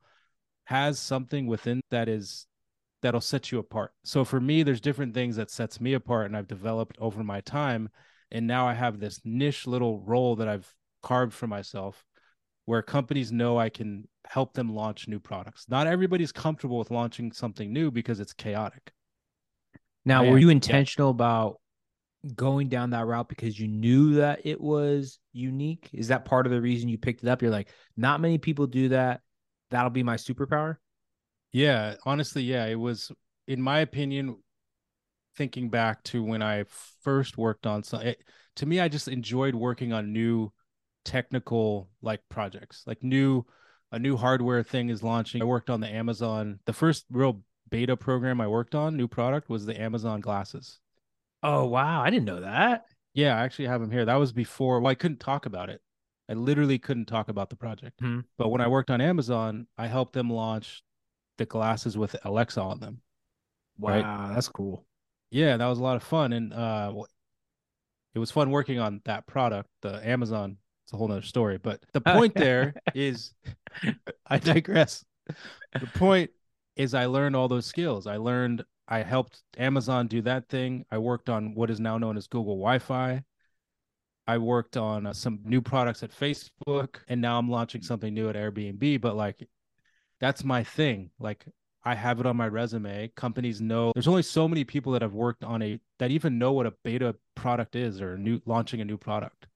has 0.66 1.00
something 1.00 1.48
within 1.48 1.82
that 1.92 2.08
is 2.08 2.48
that'll 3.02 3.22
set 3.22 3.52
you 3.52 3.60
apart. 3.60 3.92
So 4.04 4.24
for 4.24 4.40
me, 4.40 4.64
there's 4.64 4.82
different 4.82 5.14
things 5.14 5.36
that 5.36 5.52
sets 5.52 5.82
me 5.82 5.94
apart 5.94 6.28
and 6.28 6.38
I've 6.38 6.48
developed 6.48 6.98
over 7.00 7.24
my 7.24 7.42
time. 7.42 7.90
And 8.32 8.48
now 8.48 8.68
I 8.68 8.74
have 8.74 9.00
this 9.00 9.20
niche 9.24 9.68
little 9.68 10.00
role 10.00 10.38
that 10.38 10.48
I've 10.48 10.74
carved 11.02 11.34
for 11.34 11.48
myself 11.48 12.04
where 12.66 12.82
companies 12.82 13.32
know 13.32 13.60
I 13.60 13.70
can 13.70 14.08
help 14.26 14.54
them 14.54 14.74
launch 14.74 15.08
new 15.08 15.20
products. 15.20 15.66
Not 15.68 15.86
everybody's 15.86 16.32
comfortable 16.32 16.78
with 16.80 16.92
launching 16.92 17.34
something 17.34 17.72
new 17.74 17.92
because 17.92 18.22
it's 18.22 18.34
chaotic. 18.34 18.94
Now, 20.06 20.26
were 20.26 20.38
you 20.38 20.50
intentional 20.50 21.10
yeah. 21.10 21.16
about 21.16 21.60
going 22.36 22.70
down 22.70 22.92
that 22.92 23.06
route 23.06 23.28
because 23.28 23.60
you 23.60 23.68
knew 23.68 24.16
that 24.16 24.42
it 24.46 24.60
was 24.60 25.20
unique? 25.32 25.90
Is 25.94 26.08
that 26.08 26.26
part 26.26 26.46
of 26.46 26.52
the 26.52 26.62
reason 26.62 26.90
you 26.90 26.98
picked 26.98 27.24
it 27.24 27.30
up? 27.30 27.42
You're 27.42 27.52
like, 27.52 27.70
not 27.98 28.22
many 28.22 28.38
people 28.38 28.68
do 28.68 28.90
that. 28.90 29.22
That'll 29.72 29.90
be 29.90 30.04
my 30.04 30.16
superpower. 30.16 30.78
Yeah, 31.52 31.96
honestly, 32.06 32.44
yeah, 32.44 32.66
it 32.66 32.80
was 32.80 33.12
in 33.48 33.62
my 33.62 33.80
opinion 33.80 34.38
thinking 35.36 35.70
back 35.70 36.04
to 36.04 36.24
when 36.24 36.42
I 36.42 36.66
first 37.02 37.38
worked 37.38 37.66
on 37.66 37.84
some 37.84 38.02
it, 38.02 38.24
to 38.58 38.66
me 38.66 38.80
I 38.80 38.88
just 38.88 39.08
enjoyed 39.08 39.56
working 39.56 39.94
on 39.94 40.14
new 40.14 40.52
technical 41.04 41.90
like 42.02 42.22
projects 42.30 42.84
like 42.88 43.04
new 43.04 43.46
a 43.92 44.00
new 44.00 44.16
hardware 44.16 44.64
thing 44.64 44.90
is 44.90 45.04
launching 45.04 45.42
i 45.42 45.46
worked 45.46 45.70
on 45.70 45.82
the 45.82 45.88
amazon 45.88 46.60
the 46.66 46.74
first 46.74 47.06
real 47.12 47.42
beta 47.70 47.98
program 47.98 48.40
i 48.40 48.48
worked 48.48 48.74
on 48.74 48.96
new 48.96 49.08
product 49.08 49.50
was 49.50 49.66
the 49.66 49.80
amazon 49.80 50.22
glasses 50.22 50.80
oh 51.44 51.66
wow 51.66 52.02
i 52.02 52.10
didn't 52.10 52.26
know 52.26 52.42
that 52.42 52.86
yeah 53.14 53.38
i 53.38 53.44
actually 53.44 53.68
have 53.68 53.82
them 53.82 53.92
here 53.92 54.06
that 54.06 54.16
was 54.16 54.32
before 54.32 54.80
well 54.80 54.92
i 54.92 54.96
couldn't 54.96 55.20
talk 55.20 55.46
about 55.46 55.70
it 55.70 55.82
i 56.30 56.34
literally 56.34 56.80
couldn't 56.80 57.06
talk 57.06 57.30
about 57.30 57.50
the 57.50 57.56
project 57.56 58.00
hmm. 58.00 58.22
but 58.38 58.50
when 58.50 58.62
i 58.62 58.68
worked 58.68 58.90
on 58.90 59.02
amazon 59.02 59.68
i 59.78 59.88
helped 59.88 60.14
them 60.14 60.30
launch 60.30 60.84
the 61.38 61.46
glasses 61.46 61.98
with 61.98 62.16
alexa 62.24 62.62
on 62.62 62.80
them 62.80 63.02
wow 63.78 63.92
right? 63.92 64.34
that's 64.34 64.50
cool 64.50 64.86
yeah 65.32 65.58
that 65.58 65.68
was 65.68 65.80
a 65.80 65.84
lot 65.84 65.96
of 65.96 66.04
fun 66.04 66.34
and 66.34 66.54
uh 66.54 66.94
it 68.16 68.20
was 68.20 68.32
fun 68.32 68.52
working 68.52 68.80
on 68.80 69.02
that 69.06 69.26
product 69.28 69.70
the 69.82 70.08
amazon 70.08 70.58
it's 70.86 70.94
a 70.94 70.98
whole 70.98 71.08
nother 71.08 71.22
story. 71.22 71.58
But 71.58 71.82
the 71.94 72.02
point 72.02 72.36
there 72.36 72.76
is, 72.94 73.34
I 74.28 74.38
digress. 74.40 75.04
The 75.28 75.88
point 75.96 76.32
is, 76.76 76.94
I 76.94 77.06
learned 77.06 77.36
all 77.36 77.48
those 77.48 77.66
skills. 77.66 78.08
I 78.08 78.18
learned, 78.18 78.64
I 78.88 79.02
helped 79.04 79.44
Amazon 79.58 80.08
do 80.08 80.22
that 80.24 80.50
thing. 80.50 80.86
I 80.92 80.98
worked 80.98 81.30
on 81.30 81.56
what 81.56 81.70
is 81.70 81.80
now 81.80 81.98
known 81.98 82.18
as 82.18 82.28
Google 82.28 82.56
Wi 82.56 82.80
Fi. 82.80 83.24
I 84.28 84.38
worked 84.38 84.78
on 84.78 85.06
uh, 85.06 85.14
some 85.14 85.40
new 85.44 85.62
products 85.62 86.04
at 86.04 86.12
Facebook, 86.12 86.98
and 87.08 87.22
now 87.22 87.38
I'm 87.38 87.50
launching 87.50 87.82
something 87.82 88.14
new 88.14 88.30
at 88.30 88.36
Airbnb. 88.36 89.02
But 89.02 89.16
like, 89.16 89.48
that's 90.20 90.44
my 90.44 90.64
thing. 90.64 91.12
Like, 91.20 91.46
I 91.86 91.96
have 91.96 92.20
it 92.20 92.26
on 92.26 92.38
my 92.38 92.48
resume. 92.48 93.10
Companies 93.16 93.60
know 93.60 93.92
there's 93.94 94.08
only 94.08 94.24
so 94.24 94.48
many 94.48 94.64
people 94.64 94.94
that 94.94 95.02
have 95.02 95.14
worked 95.14 95.44
on 95.44 95.62
a 95.62 95.80
that 96.00 96.12
even 96.12 96.38
know 96.38 96.54
what 96.54 96.66
a 96.66 96.74
beta 96.84 97.16
product 97.36 97.76
is 97.76 98.02
or 98.02 98.18
new 98.18 98.42
launching 98.46 98.80
a 98.80 98.86
new 98.86 98.98
product. 98.98 99.48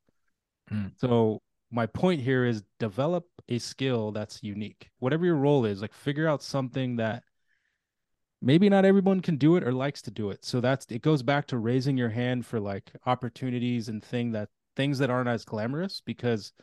Mm. 0.72 0.91
So 0.98 1.41
my 1.72 1.86
point 1.86 2.22
here 2.22 2.46
is 2.46 2.63
develop 2.79 3.25
a 3.48 3.60
skill 3.60 4.12
that's 4.12 4.43
unique. 4.43 4.89
Whatever 5.00 5.25
your 5.25 5.36
role 5.36 5.65
is, 5.65 5.81
like 5.81 5.93
figure 5.93 6.27
out 6.27 6.43
something 6.43 6.98
that 6.98 7.24
maybe 8.41 8.70
not 8.70 8.86
everyone 8.86 9.20
can 9.20 9.38
do 9.38 9.56
it 9.56 9.63
or 9.63 9.72
likes 9.72 10.01
to 10.03 10.12
do 10.12 10.29
it. 10.29 10.46
So 10.46 10.62
that's 10.62 10.86
it 10.89 11.01
goes 11.01 11.24
back 11.24 11.48
to 11.48 11.58
raising 11.58 11.98
your 11.98 12.10
hand 12.10 12.46
for 12.46 12.60
like 12.60 12.91
opportunities 13.06 13.89
and 13.89 14.03
thing 14.03 14.32
that 14.32 14.50
things 14.75 15.00
that 15.00 15.10
aren't 15.10 15.29
as 15.29 15.46
glamorous 15.46 16.01
because 16.06 16.53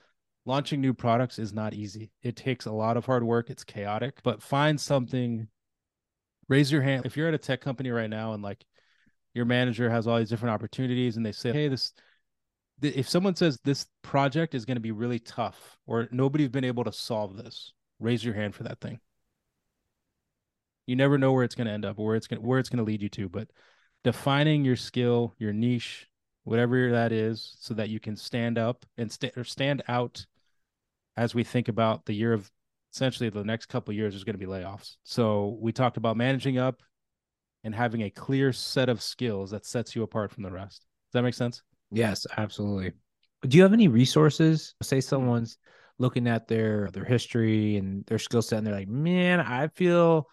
launching 0.46 0.80
new 0.80 0.94
products 0.94 1.38
is 1.38 1.52
not 1.52 1.74
easy. 1.74 2.10
It 2.22 2.36
takes 2.36 2.66
a 2.66 2.72
lot 2.72 2.96
of 2.96 3.06
hard 3.06 3.24
work, 3.24 3.50
it's 3.50 3.64
chaotic, 3.64 4.20
but 4.22 4.42
find 4.42 4.80
something 4.80 5.48
raise 6.48 6.70
your 6.70 6.82
hand 6.82 7.06
if 7.06 7.16
you're 7.16 7.28
at 7.28 7.34
a 7.34 7.38
tech 7.38 7.62
company 7.62 7.90
right 7.90 8.10
now 8.10 8.34
and 8.34 8.42
like 8.42 8.62
your 9.32 9.46
manager 9.46 9.88
has 9.88 10.06
all 10.06 10.18
these 10.18 10.28
different 10.28 10.54
opportunities 10.54 11.16
and 11.16 11.26
they 11.26 11.32
say, 11.32 11.52
"Hey, 11.52 11.68
this 11.68 11.92
if 12.82 13.08
someone 13.08 13.34
says 13.34 13.58
this 13.64 13.86
project 14.02 14.54
is 14.54 14.64
going 14.64 14.76
to 14.76 14.80
be 14.80 14.92
really 14.92 15.18
tough 15.18 15.76
or 15.86 16.08
nobody's 16.10 16.48
been 16.48 16.64
able 16.64 16.84
to 16.84 16.92
solve 16.92 17.36
this, 17.36 17.72
raise 17.98 18.24
your 18.24 18.34
hand 18.34 18.54
for 18.54 18.64
that 18.64 18.80
thing. 18.80 18.98
You 20.86 20.96
never 20.96 21.18
know 21.18 21.32
where 21.32 21.44
it's 21.44 21.54
going 21.54 21.66
to 21.66 21.72
end 21.72 21.84
up 21.84 21.98
or 21.98 22.06
where 22.06 22.16
it's 22.16 22.26
going 22.26 22.42
where 22.42 22.58
it's 22.58 22.68
going 22.68 22.78
to 22.78 22.84
lead 22.84 23.02
you 23.02 23.08
to, 23.10 23.28
but 23.28 23.48
defining 24.02 24.64
your 24.64 24.76
skill, 24.76 25.34
your 25.38 25.52
niche, 25.52 26.08
whatever 26.44 26.90
that 26.92 27.12
is, 27.12 27.56
so 27.60 27.74
that 27.74 27.88
you 27.88 28.00
can 28.00 28.16
stand 28.16 28.58
up 28.58 28.84
and 28.98 29.10
st- 29.10 29.36
or 29.36 29.44
stand 29.44 29.82
out 29.88 30.26
as 31.16 31.34
we 31.34 31.44
think 31.44 31.68
about 31.68 32.04
the 32.04 32.12
year 32.12 32.32
of 32.32 32.50
essentially 32.92 33.30
the 33.30 33.44
next 33.44 33.66
couple 33.66 33.94
years 33.94 34.14
is 34.14 34.24
going 34.24 34.38
to 34.38 34.46
be 34.46 34.50
layoffs. 34.50 34.96
So 35.04 35.58
we 35.60 35.72
talked 35.72 35.96
about 35.96 36.16
managing 36.16 36.58
up 36.58 36.80
and 37.64 37.74
having 37.74 38.02
a 38.02 38.10
clear 38.10 38.52
set 38.52 38.88
of 38.88 39.02
skills 39.02 39.50
that 39.50 39.66
sets 39.66 39.96
you 39.96 40.02
apart 40.02 40.30
from 40.30 40.42
the 40.42 40.50
rest. 40.50 40.80
Does 40.80 41.18
that 41.18 41.22
make 41.22 41.34
sense? 41.34 41.62
Yes, 41.90 42.26
absolutely. 42.36 42.92
Do 43.42 43.56
you 43.56 43.62
have 43.62 43.72
any 43.72 43.88
resources? 43.88 44.74
Say 44.82 45.00
someone's 45.00 45.58
looking 45.98 46.26
at 46.26 46.48
their 46.48 46.88
their 46.92 47.04
history 47.04 47.76
and 47.76 48.04
their 48.06 48.18
skill 48.18 48.42
set 48.42 48.58
and 48.58 48.66
they're 48.66 48.74
like, 48.74 48.88
"Man, 48.88 49.40
I 49.40 49.68
feel 49.68 50.28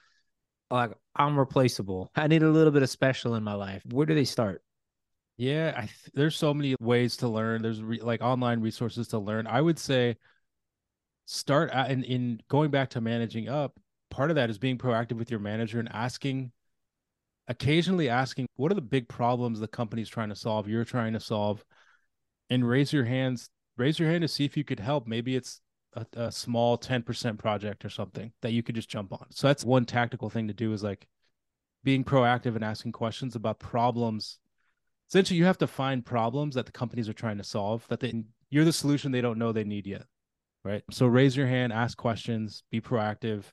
like 0.71 0.91
I'm 1.15 1.37
replaceable. 1.37 2.11
I 2.15 2.27
need 2.27 2.43
a 2.43 2.49
little 2.49 2.71
bit 2.71 2.83
of 2.83 2.89
special 2.89 3.35
in 3.35 3.43
my 3.43 3.53
life." 3.53 3.83
Where 3.91 4.05
do 4.05 4.15
they 4.15 4.25
start? 4.25 4.63
Yeah, 5.37 5.73
I 5.75 5.81
th- 5.81 6.11
there's 6.13 6.35
so 6.35 6.53
many 6.53 6.75
ways 6.79 7.17
to 7.17 7.27
learn. 7.27 7.61
There's 7.61 7.81
re- 7.81 8.01
like 8.01 8.21
online 8.21 8.61
resources 8.61 9.09
to 9.09 9.19
learn. 9.19 9.47
I 9.47 9.61
would 9.61 9.79
say 9.79 10.17
start 11.25 11.71
at, 11.71 11.91
in 11.91 12.03
in 12.03 12.41
going 12.49 12.71
back 12.71 12.91
to 12.91 13.01
managing 13.01 13.49
up. 13.49 13.79
Part 14.09 14.29
of 14.29 14.35
that 14.35 14.49
is 14.49 14.57
being 14.57 14.77
proactive 14.77 15.17
with 15.17 15.31
your 15.31 15.39
manager 15.39 15.79
and 15.79 15.89
asking 15.89 16.51
occasionally 17.47 18.09
asking 18.09 18.47
what 18.55 18.71
are 18.71 18.75
the 18.75 18.81
big 18.81 19.07
problems 19.07 19.59
the 19.59 19.67
company's 19.67 20.09
trying 20.09 20.29
to 20.29 20.35
solve 20.35 20.67
you're 20.67 20.85
trying 20.85 21.13
to 21.13 21.19
solve 21.19 21.63
and 22.49 22.67
raise 22.67 22.93
your 22.93 23.03
hands 23.03 23.49
raise 23.77 23.99
your 23.99 24.09
hand 24.09 24.21
to 24.21 24.27
see 24.27 24.45
if 24.45 24.55
you 24.55 24.63
could 24.63 24.79
help 24.79 25.07
maybe 25.07 25.35
it's 25.35 25.59
a, 25.93 26.05
a, 26.13 26.31
small 26.31 26.77
10% 26.77 27.38
project 27.38 27.83
or 27.83 27.89
something 27.89 28.31
that 28.41 28.51
you 28.51 28.63
could 28.63 28.75
just 28.75 28.89
jump 28.89 29.12
on. 29.13 29.25
So 29.31 29.48
that's 29.48 29.65
one 29.65 29.86
tactical 29.86 30.29
thing 30.29 30.48
to 30.48 30.53
do 30.53 30.74
is 30.74 30.83
like 30.83 31.07
being 31.83 32.03
proactive 32.03 32.55
and 32.55 32.63
asking 32.63 32.93
questions 32.93 33.36
about 33.36 33.60
problems. 33.60 34.39
Essentially 35.10 35.38
you 35.38 35.45
have 35.45 35.57
to 35.57 35.67
find 35.67 36.05
problems 36.05 36.55
that 36.55 36.65
the 36.65 36.71
companies 36.71 37.10
are 37.10 37.13
trying 37.13 37.38
to 37.38 37.43
solve 37.43 37.86
that 37.89 38.00
they 38.00 38.24
you're 38.50 38.65
the 38.65 38.74
solution 38.74 39.12
they 39.12 39.21
don't 39.21 39.39
know 39.39 39.51
they 39.51 39.63
need 39.63 39.88
yet 39.88 40.03
right? 40.63 40.83
So 40.91 41.07
raise 41.07 41.36
your 41.36 41.48
hand 41.48 41.74
ask 41.74 41.98
questions 41.98 42.63
be 42.71 42.81
proactive. 42.81 43.43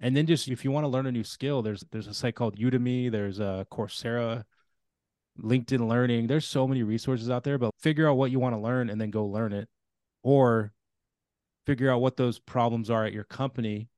And 0.00 0.16
then 0.16 0.26
just 0.26 0.48
if 0.48 0.64
you 0.64 0.70
want 0.70 0.84
to 0.84 0.88
learn 0.88 1.06
a 1.06 1.12
new 1.12 1.24
skill 1.24 1.62
there's 1.62 1.84
there's 1.90 2.06
a 2.06 2.14
site 2.14 2.34
called 2.34 2.58
udemy 2.58 3.10
there's 3.10 3.38
a 3.38 3.66
coursera 3.72 4.44
linkedin 5.40 5.88
learning. 5.88 6.26
There's 6.26 6.46
so 6.46 6.66
many 6.66 6.82
resources 6.82 7.30
out 7.30 7.44
there 7.44 7.58
but 7.58 7.70
figure 7.78 8.08
out 8.08 8.16
what 8.16 8.30
you 8.30 8.40
want 8.40 8.54
to 8.54 8.60
learn 8.60 8.90
and 8.90 9.00
then 9.00 9.10
go 9.10 9.24
learn 9.24 9.52
it. 9.52 9.68
Or 10.22 10.72
figure 11.66 11.90
out 11.90 12.00
what 12.00 12.16
those 12.16 12.38
problems 12.38 12.90
are 12.90 13.04
at 13.04 13.12
your 13.12 13.24
company 13.24 13.88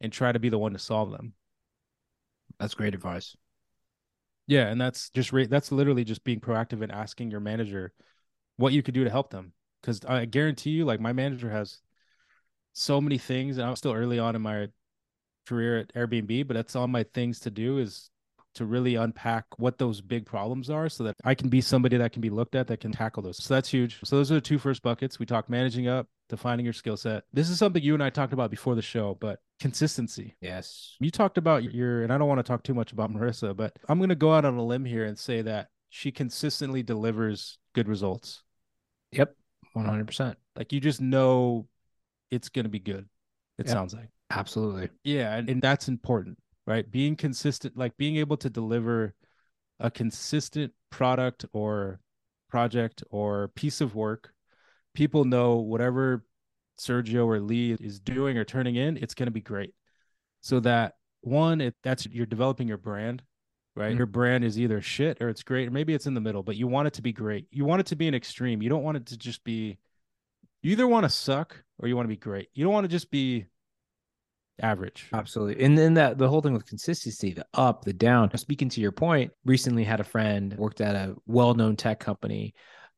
and 0.00 0.12
try 0.12 0.32
to 0.32 0.38
be 0.38 0.48
the 0.48 0.58
one 0.58 0.72
to 0.72 0.78
solve 0.78 1.10
them. 1.10 1.34
That's 2.58 2.74
great 2.74 2.94
advice. 2.94 3.36
Yeah 4.46 4.68
and 4.68 4.80
that's 4.80 5.10
just 5.10 5.32
re- 5.32 5.46
that's 5.46 5.70
literally 5.72 6.04
just 6.04 6.24
being 6.24 6.40
proactive 6.40 6.82
and 6.82 6.90
asking 6.90 7.30
your 7.30 7.40
manager 7.40 7.92
what 8.56 8.72
you 8.72 8.82
could 8.82 8.94
do 8.94 9.04
to 9.04 9.10
help 9.10 9.30
them. 9.30 9.52
Because 9.80 10.04
i 10.06 10.24
guarantee 10.24 10.70
you 10.70 10.84
like 10.84 11.00
my 11.00 11.12
manager 11.12 11.50
has 11.50 11.80
so 12.72 13.00
many 13.00 13.18
things 13.18 13.58
and 13.58 13.68
i'm 13.68 13.76
still 13.76 13.92
early 13.92 14.18
on 14.18 14.34
in 14.36 14.42
my 14.42 14.68
career 15.48 15.78
at 15.78 15.94
Airbnb, 15.94 16.46
but 16.46 16.54
that's 16.54 16.76
all 16.76 16.86
my 16.86 17.04
things 17.14 17.40
to 17.40 17.50
do 17.50 17.78
is 17.78 18.10
to 18.54 18.64
really 18.64 18.94
unpack 18.96 19.44
what 19.58 19.78
those 19.78 20.00
big 20.00 20.26
problems 20.26 20.70
are 20.70 20.88
so 20.88 21.04
that 21.04 21.16
I 21.24 21.34
can 21.34 21.48
be 21.48 21.60
somebody 21.60 21.96
that 21.96 22.12
can 22.12 22.20
be 22.20 22.30
looked 22.30 22.54
at 22.54 22.66
that 22.68 22.80
can 22.80 22.92
tackle 22.92 23.22
those. 23.22 23.42
So 23.42 23.54
that's 23.54 23.68
huge. 23.68 23.98
So 24.04 24.16
those 24.16 24.32
are 24.32 24.36
the 24.36 24.40
two 24.40 24.58
first 24.58 24.82
buckets. 24.82 25.18
We 25.18 25.26
talked 25.26 25.48
managing 25.48 25.88
up, 25.88 26.08
defining 26.28 26.64
your 26.64 26.72
skill 26.72 26.96
set. 26.96 27.24
This 27.32 27.50
is 27.50 27.58
something 27.58 27.82
you 27.82 27.94
and 27.94 28.02
I 28.02 28.10
talked 28.10 28.32
about 28.32 28.50
before 28.50 28.74
the 28.74 28.82
show, 28.82 29.16
but 29.20 29.38
consistency. 29.60 30.36
Yes. 30.40 30.96
You 31.00 31.10
talked 31.10 31.38
about 31.38 31.72
your, 31.72 32.02
and 32.02 32.12
I 32.12 32.18
don't 32.18 32.28
want 32.28 32.38
to 32.38 32.42
talk 32.42 32.62
too 32.62 32.74
much 32.74 32.92
about 32.92 33.12
Marissa, 33.12 33.56
but 33.56 33.76
I'm 33.88 33.98
going 33.98 34.08
to 34.08 34.14
go 34.14 34.34
out 34.34 34.44
on 34.44 34.56
a 34.56 34.64
limb 34.64 34.84
here 34.84 35.04
and 35.04 35.18
say 35.18 35.42
that 35.42 35.68
she 35.90 36.10
consistently 36.10 36.82
delivers 36.82 37.58
good 37.74 37.88
results. 37.88 38.42
Yep. 39.12 39.34
100%. 39.76 40.34
Like 40.56 40.72
you 40.72 40.80
just 40.80 41.00
know 41.00 41.68
it's 42.30 42.48
going 42.48 42.64
to 42.64 42.70
be 42.70 42.80
good. 42.80 43.08
It 43.58 43.66
yep. 43.66 43.68
sounds 43.68 43.94
like. 43.94 44.08
Absolutely. 44.30 44.90
Yeah, 45.04 45.34
and, 45.34 45.48
and 45.48 45.62
that's 45.62 45.88
important, 45.88 46.38
right? 46.68 46.88
Being 46.88 47.16
consistent, 47.16 47.78
like 47.78 47.96
being 47.96 48.16
able 48.16 48.36
to 48.36 48.50
deliver 48.50 49.14
a 49.80 49.90
consistent 49.90 50.74
product 50.90 51.46
or 51.54 51.98
project 52.50 53.02
or 53.10 53.48
piece 53.48 53.80
of 53.80 53.94
work. 53.94 54.32
People 54.94 55.24
know 55.24 55.56
whatever 55.56 56.26
Sergio 56.78 57.24
or 57.24 57.40
Lee 57.40 57.72
is 57.80 57.98
doing 57.98 58.36
or 58.36 58.44
turning 58.44 58.76
in, 58.76 58.98
it's 58.98 59.14
going 59.14 59.28
to 59.28 59.32
be 59.32 59.40
great. 59.40 59.74
So 60.42 60.60
that 60.60 60.96
one, 61.22 61.62
it 61.62 61.74
that's 61.82 62.04
you're 62.04 62.26
developing 62.26 62.68
your 62.68 62.76
brand, 62.76 63.22
right? 63.74 63.94
Mm. 63.94 63.98
Your 63.98 64.06
brand 64.06 64.44
is 64.44 64.58
either 64.58 64.82
shit 64.82 65.22
or 65.22 65.30
it's 65.30 65.42
great, 65.42 65.68
or 65.68 65.70
maybe 65.70 65.94
it's 65.94 66.06
in 66.06 66.14
the 66.14 66.20
middle, 66.20 66.42
but 66.42 66.56
you 66.56 66.66
want 66.66 66.86
it 66.86 66.94
to 66.94 67.02
be 67.02 67.14
great. 67.14 67.46
You 67.50 67.64
want 67.64 67.80
it 67.80 67.86
to 67.86 67.96
be 67.96 68.08
an 68.08 68.14
extreme. 68.14 68.60
You 68.60 68.68
don't 68.68 68.84
want 68.84 68.98
it 68.98 69.06
to 69.06 69.16
just 69.16 69.42
be, 69.42 69.78
you 70.62 70.72
either 70.72 70.86
want 70.86 71.04
to 71.04 71.10
suck 71.10 71.64
or 71.78 71.88
you 71.88 71.96
want 71.96 72.04
to 72.04 72.14
be 72.14 72.16
great. 72.16 72.48
You 72.52 72.64
don't 72.64 72.74
want 72.74 72.84
to 72.84 72.88
just 72.88 73.10
be 73.10 73.46
average. 74.60 75.08
Absolutely. 75.12 75.64
And 75.64 75.76
then 75.76 75.94
that 75.94 76.18
the 76.18 76.28
whole 76.28 76.40
thing 76.40 76.52
with 76.52 76.66
consistency, 76.66 77.32
the 77.32 77.46
up, 77.54 77.84
the 77.84 77.92
down. 77.92 78.36
Speaking 78.36 78.68
to 78.70 78.80
your 78.80 78.92
point, 78.92 79.32
recently 79.44 79.84
had 79.84 80.00
a 80.00 80.04
friend 80.04 80.54
worked 80.56 80.80
at 80.80 80.96
a 80.96 81.14
well-known 81.26 81.76
tech 81.76 82.00
company 82.00 82.54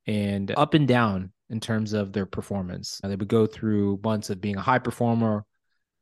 and 0.07 0.51
up 0.57 0.75
and 0.75 0.89
down 0.89 1.33
in 1.51 1.61
terms 1.61 1.93
of 1.93 2.13
their 2.13 2.27
performance. 2.27 3.01
They 3.03 3.17
would 3.17 3.29
go 3.29 3.47
through 3.47 4.01
months 4.03 4.31
of 4.31 4.41
being 4.41 4.57
a 4.57 4.63
high 4.63 4.79
performer, 4.79 5.45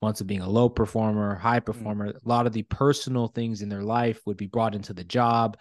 months 0.00 0.20
of 0.20 0.26
being 0.26 0.42
a 0.42 0.48
low 0.48 0.68
performer, 0.68 1.34
high 1.34 1.60
mm. 1.60 1.66
performer. 1.66 2.08
Mm-hmm. 2.08 2.26
A 2.26 2.28
lot 2.28 2.46
of 2.46 2.52
the 2.52 2.62
personal 2.62 3.28
things 3.28 3.62
in 3.62 3.68
their 3.68 3.82
life 3.82 4.20
would 4.26 4.36
be 4.36 4.46
brought 4.46 4.74
into 4.74 4.92
the 4.92 5.04
job. 5.04 5.56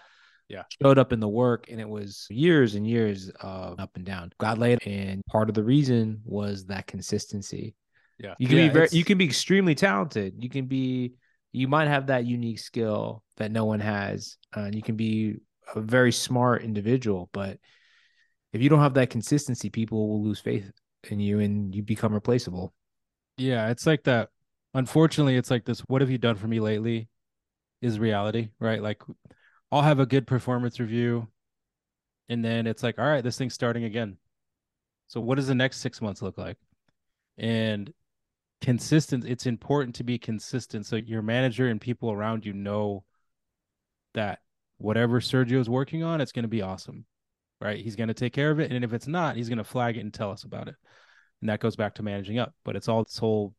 Yeah. 0.49 0.63
Showed 0.81 0.97
up 0.97 1.11
in 1.11 1.19
the 1.19 1.27
work 1.27 1.69
and 1.69 1.81
it 1.81 1.89
was 1.89 2.25
years 2.29 2.75
and 2.75 2.87
years 2.87 3.29
of 3.41 3.79
up 3.79 3.95
and 3.95 4.05
down. 4.05 4.31
Got 4.37 4.57
laid. 4.57 4.79
And 4.85 5.25
part 5.25 5.49
of 5.49 5.55
the 5.55 5.63
reason 5.63 6.21
was 6.23 6.65
that 6.67 6.87
consistency. 6.87 7.75
Yeah. 8.19 8.33
You 8.39 8.47
can 8.47 8.57
yeah, 8.57 8.67
be 8.67 8.73
very 8.73 8.87
you 8.91 9.03
can 9.03 9.17
be 9.17 9.25
extremely 9.25 9.75
talented. 9.75 10.35
You 10.37 10.49
can 10.49 10.65
be 10.65 11.13
you 11.51 11.67
might 11.67 11.87
have 11.87 12.07
that 12.07 12.25
unique 12.25 12.59
skill 12.59 13.23
that 13.37 13.51
no 13.51 13.65
one 13.65 13.79
has. 13.79 14.37
Uh, 14.55 14.61
and 14.61 14.75
you 14.75 14.81
can 14.81 14.95
be 14.95 15.35
a 15.75 15.81
very 15.81 16.11
smart 16.11 16.63
individual, 16.63 17.29
but 17.33 17.59
if 18.53 18.61
you 18.61 18.69
don't 18.69 18.79
have 18.79 18.95
that 18.95 19.09
consistency, 19.09 19.69
people 19.69 20.07
will 20.07 20.23
lose 20.23 20.39
faith 20.39 20.71
in 21.09 21.19
you 21.19 21.39
and 21.39 21.75
you 21.75 21.83
become 21.83 22.13
replaceable. 22.13 22.73
Yeah, 23.37 23.69
it's 23.69 23.85
like 23.85 24.03
that. 24.03 24.29
Unfortunately, 24.73 25.35
it's 25.35 25.51
like 25.51 25.65
this. 25.65 25.79
What 25.81 26.01
have 26.01 26.09
you 26.09 26.17
done 26.17 26.35
for 26.35 26.47
me 26.47 26.59
lately? 26.59 27.07
Is 27.81 27.99
reality, 27.99 28.49
right? 28.59 28.81
Like, 28.81 29.01
I'll 29.71 29.83
have 29.83 29.99
a 29.99 30.05
good 30.05 30.25
performance 30.25 30.79
review, 30.79 31.27
and 32.27 32.43
then 32.43 32.65
it's 32.65 32.81
like, 32.81 32.97
all 32.97 33.05
right, 33.05 33.23
this 33.23 33.37
thing's 33.37 33.53
starting 33.53 33.83
again. 33.83 34.17
So, 35.07 35.21
what 35.21 35.35
does 35.35 35.47
the 35.47 35.53
next 35.55 35.77
six 35.77 36.01
months 36.01 36.23
look 36.23 36.39
like? 36.39 36.57
And 37.37 37.93
consistent, 38.61 39.25
it's 39.25 39.45
important 39.45 39.95
to 39.95 40.03
be 40.03 40.17
consistent 40.17 40.85
so 40.85 40.95
your 40.95 41.21
manager 41.21 41.67
and 41.67 41.79
people 41.79 42.11
around 42.11 42.45
you 42.45 42.53
know 42.53 43.03
that 44.13 44.39
whatever 44.77 45.19
Sergio's 45.19 45.69
working 45.69 46.03
on, 46.03 46.21
it's 46.21 46.31
going 46.31 46.43
to 46.43 46.49
be 46.49 46.61
awesome, 46.61 47.05
right? 47.61 47.83
He's 47.83 47.95
going 47.95 48.07
to 48.07 48.13
take 48.13 48.33
care 48.33 48.51
of 48.51 48.59
it. 48.59 48.71
And 48.71 48.83
if 48.83 48.93
it's 48.93 49.07
not, 49.07 49.35
he's 49.35 49.49
going 49.49 49.57
to 49.57 49.63
flag 49.63 49.97
it 49.97 50.01
and 50.01 50.13
tell 50.13 50.31
us 50.31 50.43
about 50.43 50.67
it 50.67 50.75
and 51.41 51.49
that 51.49 51.59
goes 51.59 51.75
back 51.75 51.95
to 51.95 52.03
managing 52.03 52.39
up 52.39 52.53
but 52.63 52.75
it's 52.75 52.87
all 52.87 53.03
this 53.03 53.17
whole 53.17 53.53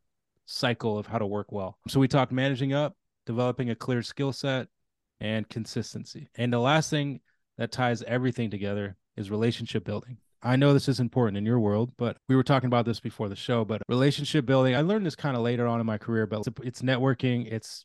cycle 0.47 0.99
of 0.99 1.07
how 1.07 1.19
to 1.19 1.27
work 1.27 1.53
well 1.53 1.79
so 1.89 2.01
we 2.01 2.09
talked 2.09 2.33
managing 2.33 2.73
up 2.73 2.97
developing 3.27 3.71
a 3.71 3.75
clear 3.75 4.03
skill 4.03 4.33
set 4.33 4.67
and 5.21 5.49
consistency 5.49 6.29
and 6.37 6.53
the 6.53 6.59
last 6.59 6.91
thing 6.91 7.21
that 7.57 7.73
ties 7.73 8.03
everything 8.03 8.51
together 8.51 8.97
is 9.17 9.31
relationship 9.31 9.85
building 9.85 10.17
i 10.43 10.57
know 10.57 10.73
this 10.73 10.89
is 10.89 11.01
important 11.01 11.37
in 11.37 11.47
your 11.47 11.59
world 11.59 11.93
but 11.97 12.17
we 12.29 12.37
were 12.37 12.43
talking 12.43 12.67
about 12.67 12.85
this 12.85 13.01
before 13.01 13.29
the 13.29 13.37
show 13.37 13.65
but 13.65 13.83
relationship 13.89 14.47
building 14.47 14.75
i 14.75 14.81
learned 14.81 15.07
this 15.07 15.17
kind 15.17 15.37
of 15.37 15.43
later 15.43 15.67
on 15.67 15.81
in 15.81 15.87
my 15.87 15.99
career 15.99 16.27
but 16.27 16.47
it's 16.63 16.83
networking 16.83 17.51
it's 17.51 17.85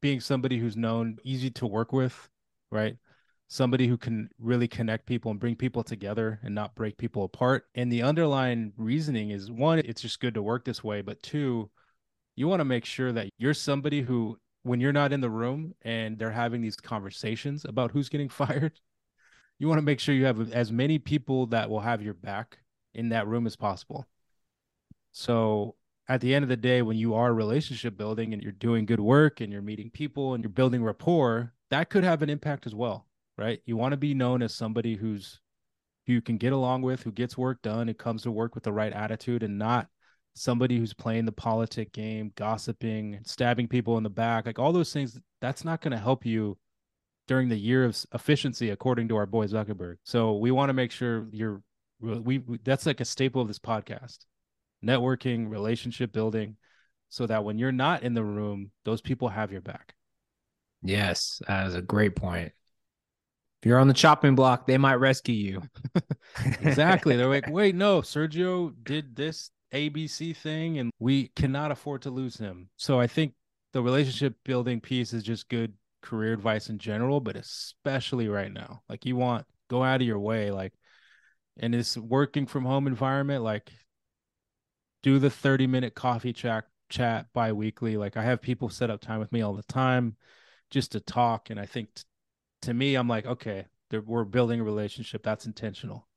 being 0.00 0.20
somebody 0.20 0.58
who's 0.58 0.76
known 0.76 1.16
easy 1.24 1.50
to 1.50 1.66
work 1.66 1.92
with 1.92 2.28
right 2.70 2.96
somebody 3.48 3.86
who 3.86 3.96
can 3.96 4.28
really 4.38 4.68
connect 4.68 5.06
people 5.06 5.30
and 5.30 5.40
bring 5.40 5.54
people 5.54 5.82
together 5.82 6.40
and 6.42 6.54
not 6.54 6.74
break 6.74 6.96
people 6.96 7.24
apart. 7.24 7.66
And 7.74 7.90
the 7.90 8.02
underlying 8.02 8.72
reasoning 8.76 9.30
is 9.30 9.50
one, 9.50 9.78
it's 9.78 10.02
just 10.02 10.20
good 10.20 10.34
to 10.34 10.42
work 10.42 10.64
this 10.64 10.82
way, 10.82 11.02
but 11.02 11.22
two, 11.22 11.70
you 12.36 12.48
want 12.48 12.60
to 12.60 12.64
make 12.64 12.84
sure 12.84 13.12
that 13.12 13.28
you're 13.38 13.54
somebody 13.54 14.02
who 14.02 14.38
when 14.62 14.80
you're 14.80 14.92
not 14.92 15.12
in 15.12 15.20
the 15.20 15.30
room 15.30 15.74
and 15.82 16.18
they're 16.18 16.30
having 16.30 16.62
these 16.62 16.76
conversations 16.76 17.66
about 17.66 17.90
who's 17.90 18.08
getting 18.08 18.28
fired, 18.30 18.80
you 19.58 19.68
want 19.68 19.78
to 19.78 19.84
make 19.84 20.00
sure 20.00 20.14
you 20.14 20.24
have 20.26 20.52
as 20.52 20.72
many 20.72 20.98
people 20.98 21.46
that 21.46 21.70
will 21.70 21.80
have 21.80 22.02
your 22.02 22.14
back 22.14 22.58
in 22.92 23.10
that 23.10 23.26
room 23.26 23.46
as 23.46 23.56
possible. 23.56 24.06
So 25.12 25.76
at 26.08 26.20
the 26.20 26.34
end 26.34 26.42
of 26.42 26.48
the 26.48 26.56
day, 26.56 26.82
when 26.82 26.96
you 26.96 27.14
are 27.14 27.32
relationship 27.32 27.96
building 27.96 28.32
and 28.32 28.42
you're 28.42 28.52
doing 28.52 28.84
good 28.84 29.00
work 29.00 29.40
and 29.40 29.52
you're 29.52 29.62
meeting 29.62 29.90
people 29.90 30.34
and 30.34 30.42
you're 30.42 30.50
building 30.50 30.82
rapport, 30.82 31.52
that 31.70 31.88
could 31.88 32.04
have 32.04 32.22
an 32.22 32.30
impact 32.30 32.66
as 32.66 32.74
well 32.74 33.06
right? 33.36 33.60
You 33.66 33.76
want 33.76 33.92
to 33.92 33.96
be 33.96 34.14
known 34.14 34.42
as 34.42 34.54
somebody 34.54 34.96
who's 34.96 35.40
who 36.06 36.12
you 36.12 36.20
can 36.20 36.36
get 36.36 36.52
along 36.52 36.82
with, 36.82 37.02
who 37.02 37.12
gets 37.12 37.38
work 37.38 37.62
done, 37.62 37.88
who 37.88 37.94
comes 37.94 38.22
to 38.22 38.30
work 38.30 38.54
with 38.54 38.64
the 38.64 38.72
right 38.72 38.92
attitude, 38.92 39.42
and 39.42 39.58
not 39.58 39.88
somebody 40.34 40.78
who's 40.78 40.92
playing 40.92 41.24
the 41.24 41.32
politic 41.32 41.92
game, 41.92 42.30
gossiping, 42.36 43.20
stabbing 43.24 43.68
people 43.68 43.96
in 43.96 44.02
the 44.02 44.10
back, 44.10 44.44
like 44.44 44.58
all 44.58 44.72
those 44.72 44.92
things. 44.92 45.18
That's 45.40 45.64
not 45.64 45.80
going 45.80 45.92
to 45.92 45.98
help 45.98 46.26
you 46.26 46.58
during 47.26 47.48
the 47.48 47.56
year 47.56 47.84
of 47.84 48.04
efficiency, 48.12 48.70
according 48.70 49.08
to 49.08 49.16
our 49.16 49.26
boy 49.26 49.46
Zuckerberg. 49.46 49.96
So 50.04 50.36
we 50.36 50.50
want 50.50 50.68
to 50.68 50.74
make 50.74 50.90
sure 50.90 51.26
you're 51.32 51.62
we, 52.00 52.38
we 52.38 52.58
that's 52.64 52.86
like 52.86 53.00
a 53.00 53.04
staple 53.04 53.40
of 53.42 53.48
this 53.48 53.58
podcast 53.58 54.18
networking 54.84 55.48
relationship 55.48 56.12
building 56.12 56.56
so 57.08 57.26
that 57.26 57.44
when 57.44 57.58
you're 57.58 57.72
not 57.72 58.02
in 58.02 58.14
the 58.14 58.24
room 58.24 58.70
those 58.84 59.00
people 59.00 59.28
have 59.28 59.50
your 59.50 59.62
back 59.62 59.94
yes 60.82 61.40
that 61.48 61.66
is 61.66 61.74
a 61.74 61.80
great 61.80 62.14
point 62.14 62.52
if 63.64 63.68
you're 63.68 63.78
on 63.78 63.88
the 63.88 63.94
chopping 63.94 64.34
block, 64.34 64.66
they 64.66 64.76
might 64.76 64.96
rescue 64.96 65.34
you. 65.34 65.62
exactly. 66.60 67.16
They're 67.16 67.30
like, 67.30 67.48
wait, 67.48 67.74
no, 67.74 68.02
Sergio 68.02 68.74
did 68.82 69.16
this 69.16 69.50
ABC 69.72 70.36
thing 70.36 70.78
and 70.78 70.90
we 70.98 71.28
cannot 71.28 71.70
afford 71.70 72.02
to 72.02 72.10
lose 72.10 72.36
him. 72.36 72.68
So 72.76 73.00
I 73.00 73.06
think 73.06 73.32
the 73.72 73.80
relationship 73.80 74.34
building 74.44 74.82
piece 74.82 75.14
is 75.14 75.22
just 75.22 75.48
good 75.48 75.72
career 76.04 76.32
advice 76.32 76.68
in 76.68 76.78
general, 76.78 77.20
but 77.20 77.36
especially 77.36 78.28
right 78.28 78.52
now. 78.52 78.82
Like 78.88 79.04
you 79.04 79.16
want 79.16 79.46
go 79.68 79.82
out 79.82 80.00
of 80.00 80.06
your 80.06 80.20
way, 80.20 80.50
like 80.50 80.72
in 81.56 81.72
this 81.72 81.96
working 81.96 82.46
from 82.46 82.64
home 82.64 82.86
environment, 82.86 83.42
like 83.42 83.72
do 85.02 85.18
the 85.18 85.30
30 85.30 85.66
minute 85.66 85.94
coffee 85.94 86.32
chat 86.32 86.64
chat 86.88 87.26
bi-weekly. 87.32 87.96
Like 87.96 88.16
I 88.16 88.22
have 88.22 88.40
people 88.40 88.68
set 88.68 88.90
up 88.90 89.00
time 89.00 89.18
with 89.18 89.32
me 89.32 89.42
all 89.42 89.54
the 89.54 89.62
time 89.64 90.16
just 90.70 90.92
to 90.92 91.00
talk. 91.00 91.50
And 91.50 91.58
I 91.58 91.66
think 91.66 91.94
t- 91.94 92.02
to 92.62 92.74
me, 92.74 92.94
I'm 92.94 93.08
like, 93.08 93.26
okay, 93.26 93.66
we're 93.90 94.24
building 94.24 94.60
a 94.60 94.64
relationship. 94.64 95.22
That's 95.22 95.46
intentional. 95.46 96.08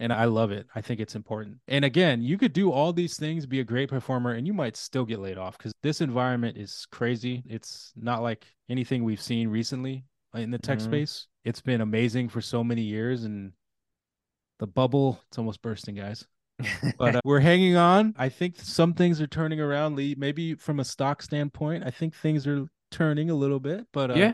And 0.00 0.12
I 0.12 0.24
love 0.24 0.50
it. 0.50 0.66
I 0.74 0.80
think 0.80 0.98
it's 0.98 1.14
important. 1.14 1.58
And 1.68 1.84
again, 1.84 2.20
you 2.20 2.36
could 2.36 2.52
do 2.52 2.72
all 2.72 2.92
these 2.92 3.16
things, 3.16 3.46
be 3.46 3.60
a 3.60 3.64
great 3.64 3.88
performer, 3.88 4.32
and 4.32 4.46
you 4.46 4.52
might 4.52 4.76
still 4.76 5.04
get 5.04 5.20
laid 5.20 5.38
off 5.38 5.56
because 5.56 5.72
this 5.82 6.00
environment 6.00 6.56
is 6.58 6.86
crazy. 6.90 7.44
It's 7.46 7.92
not 7.94 8.22
like 8.22 8.44
anything 8.68 9.04
we've 9.04 9.20
seen 9.20 9.48
recently 9.48 10.04
in 10.34 10.50
the 10.50 10.58
tech 10.58 10.78
mm-hmm. 10.78 10.88
space. 10.88 11.28
It's 11.44 11.60
been 11.60 11.80
amazing 11.80 12.28
for 12.28 12.40
so 12.40 12.64
many 12.64 12.82
years, 12.82 13.24
and 13.24 13.52
the 14.58 14.66
bubble, 14.66 15.20
it's 15.28 15.38
almost 15.38 15.62
bursting, 15.62 15.94
guys. 15.94 16.26
but 16.98 17.16
uh, 17.16 17.20
we're 17.24 17.40
hanging 17.40 17.76
on. 17.76 18.14
I 18.18 18.28
think 18.28 18.56
some 18.58 18.94
things 18.94 19.20
are 19.20 19.26
turning 19.26 19.60
around. 19.60 19.96
Lee, 19.96 20.14
maybe 20.18 20.54
from 20.54 20.80
a 20.80 20.84
stock 20.84 21.22
standpoint, 21.22 21.84
I 21.84 21.90
think 21.90 22.14
things 22.16 22.46
are 22.46 22.66
turning 22.90 23.30
a 23.30 23.34
little 23.34 23.60
bit. 23.60 23.86
But 23.92 24.10
uh, 24.10 24.14
yeah, 24.14 24.32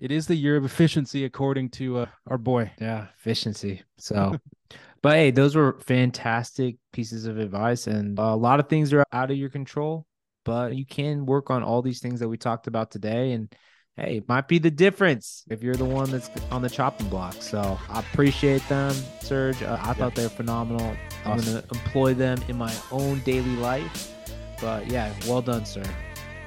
it 0.00 0.12
is 0.12 0.26
the 0.26 0.36
year 0.36 0.56
of 0.56 0.64
efficiency, 0.64 1.24
according 1.24 1.70
to 1.70 1.98
uh, 1.98 2.06
our 2.26 2.38
boy. 2.38 2.70
Yeah, 2.80 3.06
efficiency. 3.18 3.82
So, 3.96 4.36
but 5.02 5.14
hey, 5.14 5.30
those 5.30 5.56
were 5.56 5.78
fantastic 5.80 6.76
pieces 6.92 7.26
of 7.26 7.38
advice, 7.38 7.86
and 7.86 8.18
a 8.18 8.34
lot 8.34 8.60
of 8.60 8.68
things 8.68 8.92
are 8.92 9.04
out 9.12 9.30
of 9.30 9.36
your 9.36 9.50
control. 9.50 10.06
But 10.44 10.76
you 10.76 10.86
can 10.86 11.26
work 11.26 11.50
on 11.50 11.62
all 11.62 11.82
these 11.82 12.00
things 12.00 12.20
that 12.20 12.28
we 12.28 12.38
talked 12.38 12.68
about 12.68 12.90
today, 12.90 13.32
and 13.32 13.52
hey, 13.96 14.18
it 14.18 14.28
might 14.28 14.48
be 14.48 14.58
the 14.58 14.70
difference 14.70 15.44
if 15.50 15.62
you're 15.62 15.74
the 15.74 15.84
one 15.84 16.10
that's 16.10 16.30
on 16.50 16.62
the 16.62 16.70
chopping 16.70 17.08
block. 17.08 17.34
So 17.40 17.78
I 17.88 18.00
appreciate 18.00 18.66
them, 18.68 18.94
Serge. 19.20 19.62
Uh, 19.62 19.78
I 19.80 19.92
thought 19.94 20.14
they 20.14 20.22
were 20.22 20.28
phenomenal. 20.28 20.96
Awesome. 21.24 21.32
I'm 21.32 21.40
going 21.40 21.62
to 21.62 21.68
employ 21.74 22.14
them 22.14 22.38
in 22.48 22.56
my 22.56 22.74
own 22.90 23.20
daily 23.20 23.56
life. 23.56 24.14
But 24.60 24.86
yeah, 24.86 25.12
well 25.26 25.42
done, 25.42 25.64
sir. 25.66 25.84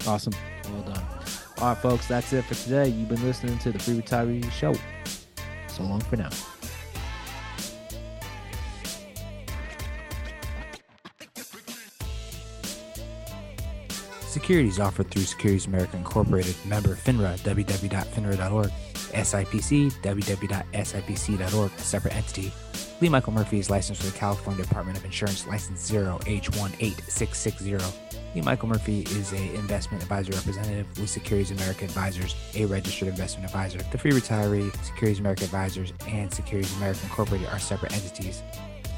Awesome. 0.08 0.34
Well 0.72 0.84
done. 0.84 1.04
All 1.62 1.67
right, 1.67 1.78
folks, 1.78 2.08
that's 2.08 2.34
it 2.34 2.43
for 2.45 2.56
today. 2.56 2.88
You've 2.88 3.08
been 3.08 3.21
listening 3.21 3.60
to 3.60 3.71
the 3.71 3.78
Free 3.78 4.02
Retiree 4.02 4.52
Show. 4.52 4.74
So 5.67 5.84
long 5.84 6.02
for 6.02 6.15
now. 6.15 6.32
Securities 14.21 14.80
offered 14.80 15.12
through 15.12 15.21
Securities 15.21 15.67
America 15.67 15.97
Incorporated, 15.97 16.56
member 16.65 16.95
FINRA, 16.95 17.38
www.finra.org, 17.41 18.71
SIPC, 19.13 19.91
www.sipc.org, 20.02 21.71
a 21.71 21.82
separate 21.82 22.15
entity. 22.15 22.52
Lee 23.02 23.10
Michael 23.10 23.34
Murphy 23.34 23.58
is 23.58 23.72
licensed 23.72 24.04
with 24.04 24.14
the 24.14 24.20
California 24.20 24.64
Department 24.64 24.96
of 24.96 25.04
Insurance, 25.04 25.48
license 25.48 25.90
0H18660. 25.90 27.92
Lee 28.36 28.42
Michael 28.42 28.70
Murphy 28.70 29.02
is 29.02 29.34
a 29.34 29.56
investment 29.56 30.04
advisor 30.04 30.34
representative 30.34 30.86
with 31.00 31.10
Securities 31.10 31.50
America 31.50 31.86
Advisors, 31.86 32.36
a 32.54 32.66
registered 32.66 33.08
investment 33.08 33.50
advisor. 33.50 33.80
The 33.92 33.98
Free 33.98 34.12
Retiree, 34.12 34.72
Securities 34.86 35.20
America 35.20 35.46
Advisors, 35.46 35.94
and 36.08 36.32
Securities 36.32 36.78
America 36.78 37.00
Incorporated 37.04 37.48
are 37.48 37.58
separate 37.58 37.92
entities. 37.92 38.44